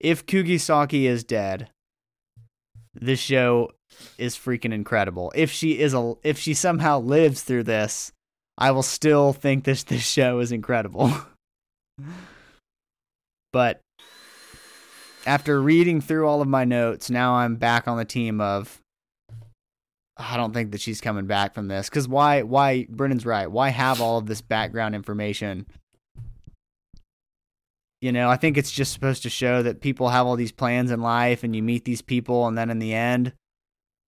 [0.00, 1.70] If Kugisaki is dead,
[2.94, 3.70] this show
[4.18, 5.32] is freaking incredible.
[5.34, 8.12] If she is a if she somehow lives through this,
[8.56, 11.12] I will still think this this show is incredible.
[13.52, 13.80] but
[15.26, 18.80] after reading through all of my notes, now I'm back on the team of
[20.16, 23.50] I don't think that she's coming back from this cuz why why Brennan's right.
[23.50, 25.66] Why have all of this background information
[28.04, 30.90] you know, I think it's just supposed to show that people have all these plans
[30.90, 33.32] in life and you meet these people and then in the end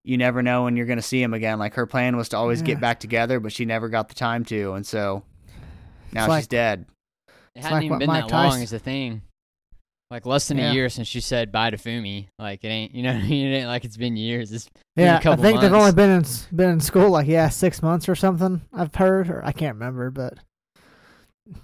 [0.05, 1.59] you never know when you're going to see them again.
[1.59, 2.67] Like her plan was to always Yeah.
[2.67, 5.25] get back together, but she never got the time to and so
[6.13, 6.87] now It's she's like- dead.
[7.29, 9.23] It It's hadn't like even been Mike that long Tyson- is the thing.
[10.11, 10.71] Like less than Yeah.
[10.71, 12.29] a year since she said bye to Fumi.
[12.39, 13.47] Like it ain't, you know, I mean?
[13.47, 14.53] it ain't like it's been years.
[14.53, 16.25] It's been Yeah, a I couple think they've only been in
[16.55, 18.61] been in school like yeah six months or something.
[18.73, 20.35] I've heard, or I can't remember, but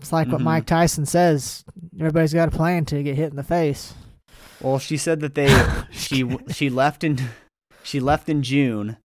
[0.01, 0.45] it's like what Mhm.
[0.45, 1.65] Mike Tyson says.
[1.99, 3.95] Everybody's got a plan to get hit in the face.
[4.61, 5.49] Well, she said that they
[5.91, 7.19] she she left in
[7.83, 8.97] she left in June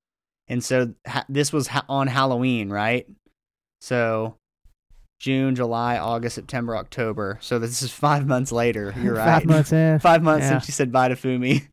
[0.48, 3.08] and so ha- this was ha- on Halloween, right?
[3.82, 4.36] So
[5.20, 7.40] June, July, August, September, October.
[7.42, 8.94] So this is 5 months later.
[9.02, 9.26] You're right.
[9.42, 10.00] Five months in.
[10.00, 10.50] Five months Yeah.
[10.52, 11.68] since she said bye to Fumi.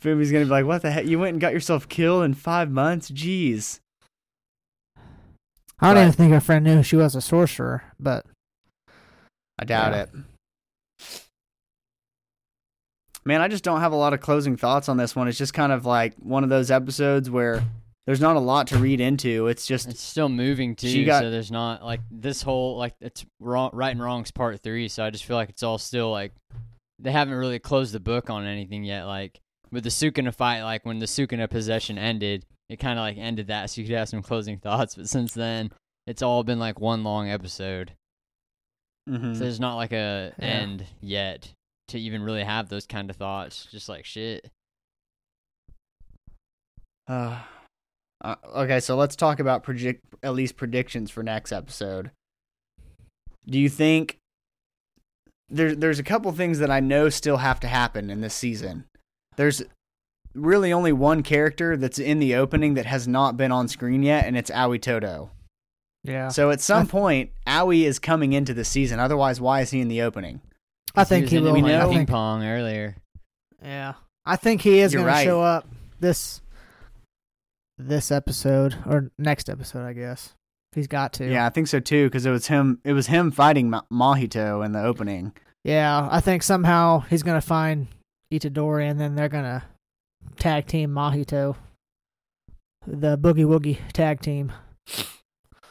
[0.00, 1.06] Fumi's gonna be like, "What the heck?
[1.06, 3.10] You went and got yourself killed in five months?
[3.10, 3.80] Jeez."
[5.80, 8.24] I don't But- even think her friend knew she was a sorcerer, but
[9.58, 10.02] I doubt Yeah.
[10.02, 10.10] it.
[13.26, 15.28] Man, I just don't have a lot of closing thoughts on this one.
[15.28, 17.62] It's just kind of like one of those episodes where
[18.06, 19.46] there's not a lot to read into.
[19.46, 22.94] It's just It's still moving too, She got- so there's not like this whole like
[23.00, 24.88] it's wrong, right and wrongs part three.
[24.88, 26.32] So I just feel like it's all still like
[26.98, 29.04] they haven't really closed the book on anything yet.
[29.04, 29.40] Like
[29.72, 33.48] with the Sukuna fight, like when the Sukuna possession ended, it kind of like ended
[33.48, 34.94] that, so you could have some closing thoughts.
[34.94, 35.70] But since then,
[36.06, 37.92] it's all been like one long episode.
[39.08, 39.34] Mhm.
[39.34, 40.44] So there's not like a Yeah.
[40.44, 41.52] end yet
[41.88, 43.66] to even really have those kind of thoughts.
[43.70, 44.50] Just like shit.
[47.06, 47.42] Uh,
[48.22, 52.10] uh, okay, so let's talk about predict at least predictions for next episode.
[53.46, 54.16] Do you think
[55.50, 58.86] there's there's a couple things that I know still have to happen in this season?
[59.36, 59.62] There's
[60.34, 64.26] really only one character that's in the opening that has not been on screen yet,
[64.26, 65.30] and it's Aoi Todo.
[66.02, 68.98] yeah, So at some th- point, Aoi is coming into the season.
[69.00, 70.40] Otherwise, why is he in the opening?
[70.94, 71.50] I 'Cause think was he will.
[71.52, 72.96] playing I ping think, pong earlier.
[73.62, 75.24] yeah, I think he is going right.
[75.24, 75.66] to show up
[76.00, 76.40] this
[77.78, 80.34] this episode or next episode, I guess.
[80.74, 81.28] He's got to.
[81.30, 82.80] Yeah, I think so too, because it was him.
[82.84, 85.32] It was him fighting Ma- Mahito in the opening.
[85.64, 87.86] Yeah, I think somehow he's gonna find
[88.32, 89.64] Itadori, and then they're gonna
[90.38, 91.56] tag team Mahito,
[92.86, 94.52] the Boogie Woogie tag team.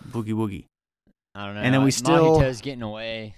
[0.10, 0.66] Boogie woogie.
[1.36, 1.62] I don't know.
[1.62, 3.36] And then we still- Mahito's getting away.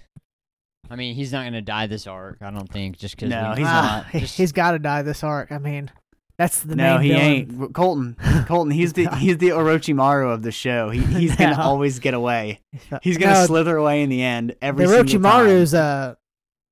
[0.90, 2.38] I mean, he's not gonna die this arc.
[2.42, 3.30] I don't think just because.
[3.30, 4.12] No, we, he's Ah, not.
[4.12, 5.50] he- Just- he's got to die this arc.
[5.50, 5.90] I mean,
[6.38, 7.24] that's the no, main he villain.
[7.62, 7.74] ain't.
[7.74, 8.16] Colton.
[8.46, 8.70] Colton.
[8.70, 10.90] He's the he's the Orochimaru of the show.
[10.90, 12.60] He, he's gonna always get away.
[13.02, 14.92] He's gonna No, slither away in the end every the.
[14.92, 16.14] Orochimaru's uh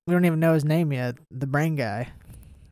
[0.07, 1.17] we don't even know his name yet.
[1.33, 2.09] The brain guy.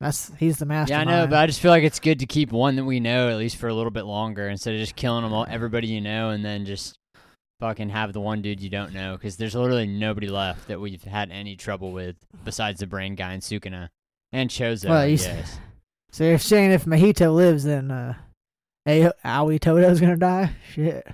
[0.03, 0.95] That's he's the master.
[0.95, 2.99] Yeah, I know, but I just feel like it's good to keep one that we
[2.99, 5.87] know at least for a little bit longer instead of just killing them all, everybody
[5.87, 6.99] you know, and then just
[7.61, 11.05] fucking have the one dude you don't know because there's literally nobody left that we've
[11.05, 13.91] had any trouble with besides the brain guy and Sukuna
[14.33, 14.89] and Chozo.
[14.89, 15.59] Well, I he's-
[16.11, 18.15] so you're saying if Mahito lives, then uh,
[18.89, 20.51] Aoi Todo's gonna die?
[20.75, 21.07] Shit.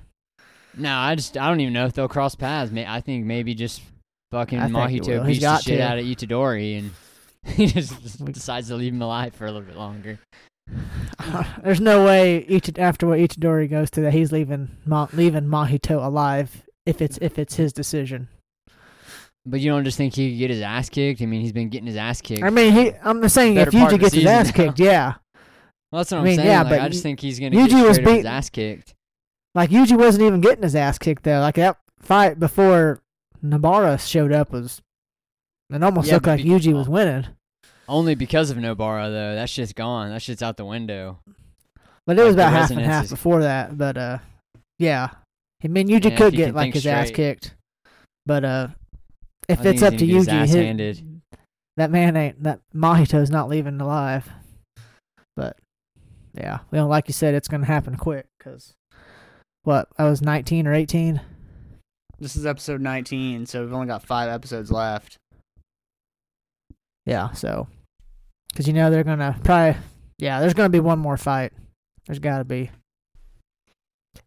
[0.78, 2.72] No, I just I don't even know if they'll cross paths.
[2.74, 3.82] I think maybe just
[4.30, 5.01] fucking I think he.
[5.01, 5.84] Mahito beats the shit to.
[5.84, 6.91] out of Itadori and
[7.47, 10.18] he just decides to leave him alive for a little bit longer.
[11.62, 16.05] There's no way each after what Itadori goes through that he's leaving Ma- leaving Mahito
[16.05, 18.28] alive if it's if it's his decision.
[19.47, 21.22] But you don't just think he could get his ass kicked?
[21.22, 22.43] I mean, he's been getting his ass kicked.
[22.43, 22.93] I mean, he.
[23.03, 24.53] I'm just saying if Yuji gets his ass now.
[24.53, 25.14] kicked, yeah.
[25.91, 26.49] well, that's what I I'm mean, saying.
[26.49, 28.95] yeah, like, but I just think he's gonna Yuji get was up his ass kicked.
[29.55, 31.41] Like Yuji wasn't even getting his ass kicked though.
[31.41, 33.01] Like that fight before
[33.43, 34.82] Nobara showed up was.
[35.71, 37.27] It almost Yeah, looked like be- Yuji was winning,
[37.89, 39.35] Only because of Nobara though.
[39.35, 40.11] That shit's gone.
[40.11, 41.19] That shit's out the window.
[42.07, 43.77] but it was Like, about half and half is- before that.
[43.77, 44.19] But uh,
[44.79, 45.11] yeah,
[45.62, 47.55] I mean Yuji Yeah, could get like think his ass kicked,
[48.27, 48.69] but uh,
[49.49, 51.03] if I it's up gonna to get his Yuji, his-
[51.77, 54.29] that man ain't that Mahito's not leaving alive.
[55.37, 55.57] But
[56.35, 58.73] yeah, well, like you said, it's gonna happen quick because
[59.64, 61.21] what I was 19 or 18.
[62.19, 65.16] This is episode 19, so we've only got five episodes left.
[67.09, 67.67] Yeah, so
[68.51, 69.81] because you know they're gonna probably
[70.19, 71.53] yeah, there's gonna be one more fight.
[72.07, 72.71] There's got to be,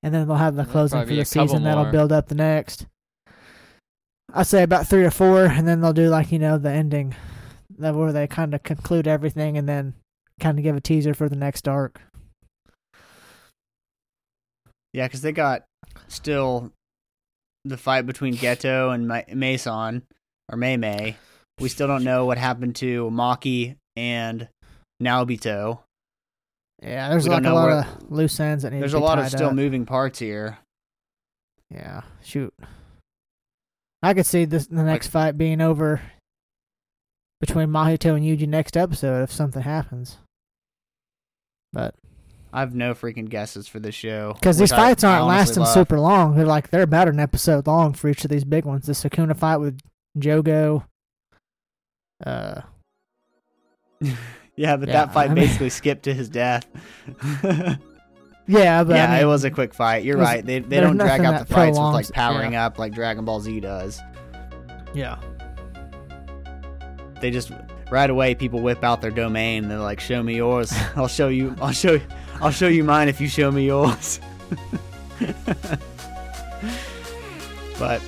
[0.01, 1.83] and then they'll have the There'll closing for probably be the a couple season that'll
[1.83, 1.91] more.
[1.91, 2.87] build up the next.
[4.33, 7.13] I'd say about three or four, and then they'll do like you know the ending,
[7.77, 9.93] that where they kind of conclude everything, and then
[10.39, 12.01] kind of give a teaser for the next arc.
[14.93, 15.63] Yeah, because they got
[16.07, 16.71] still
[17.63, 20.03] the fight between Geto and Ma- Mason,
[20.49, 21.15] or May Mei.
[21.61, 24.47] We still don't know what happened to Maki and
[25.01, 25.79] Naobito.
[26.81, 29.27] Yeah, there's like a lot where- of loose ends that need There's a lot of
[29.29, 29.53] still up.
[29.53, 30.57] moving parts here.
[31.69, 32.53] Yeah, shoot.
[34.03, 36.01] I could see this the next fight being over
[37.39, 40.17] between Mahito and Yuji next episode if something happens.
[41.71, 41.93] But
[42.51, 44.33] I have no freaking guesses for this show.
[44.33, 45.73] because these fights I aren't lasting love.
[45.73, 48.87] super long, they're like they're about an episode long for each of these big ones.
[48.87, 49.79] The Sukuna fight with
[50.17, 50.85] Jogo.
[52.23, 52.61] Uh,
[54.55, 56.67] Yeah, but Yeah, that fight I mean- basically skipped to his death.
[57.43, 57.77] yeah,
[58.83, 60.03] but yeah, I mean, it was a quick fight.
[60.03, 60.45] You're was- right.
[60.45, 62.65] They they don't drag out the fights with like powering yeah.
[62.65, 63.99] up like Dragon Ball Z does.
[64.93, 65.19] Yeah,
[67.21, 67.51] They just
[67.89, 70.73] right away people whip out their domain and they're like, "Show me yours.
[70.95, 71.55] I'll show you.
[71.61, 72.01] I'll show you.
[72.41, 74.19] I'll show you mine if you show me yours."
[77.79, 78.01] but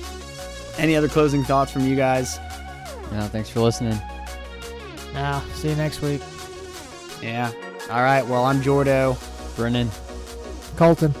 [0.78, 2.38] any other closing thoughts from you guys?
[3.12, 3.98] No, thanks for listening.
[5.12, 6.20] now see you next week,
[7.22, 7.52] Yeah.
[7.90, 8.26] All right.
[8.26, 9.16] Well, I'm Jordo.
[9.56, 9.90] Brennan.
[10.76, 11.14] Colton.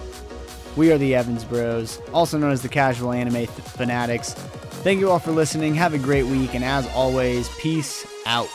[0.76, 4.32] We are the Evans Bros, also known as the Casual Anime Th- Fanatics.
[4.82, 5.74] Thank you all for listening.
[5.76, 8.48] Have a great week, and as always, peace out.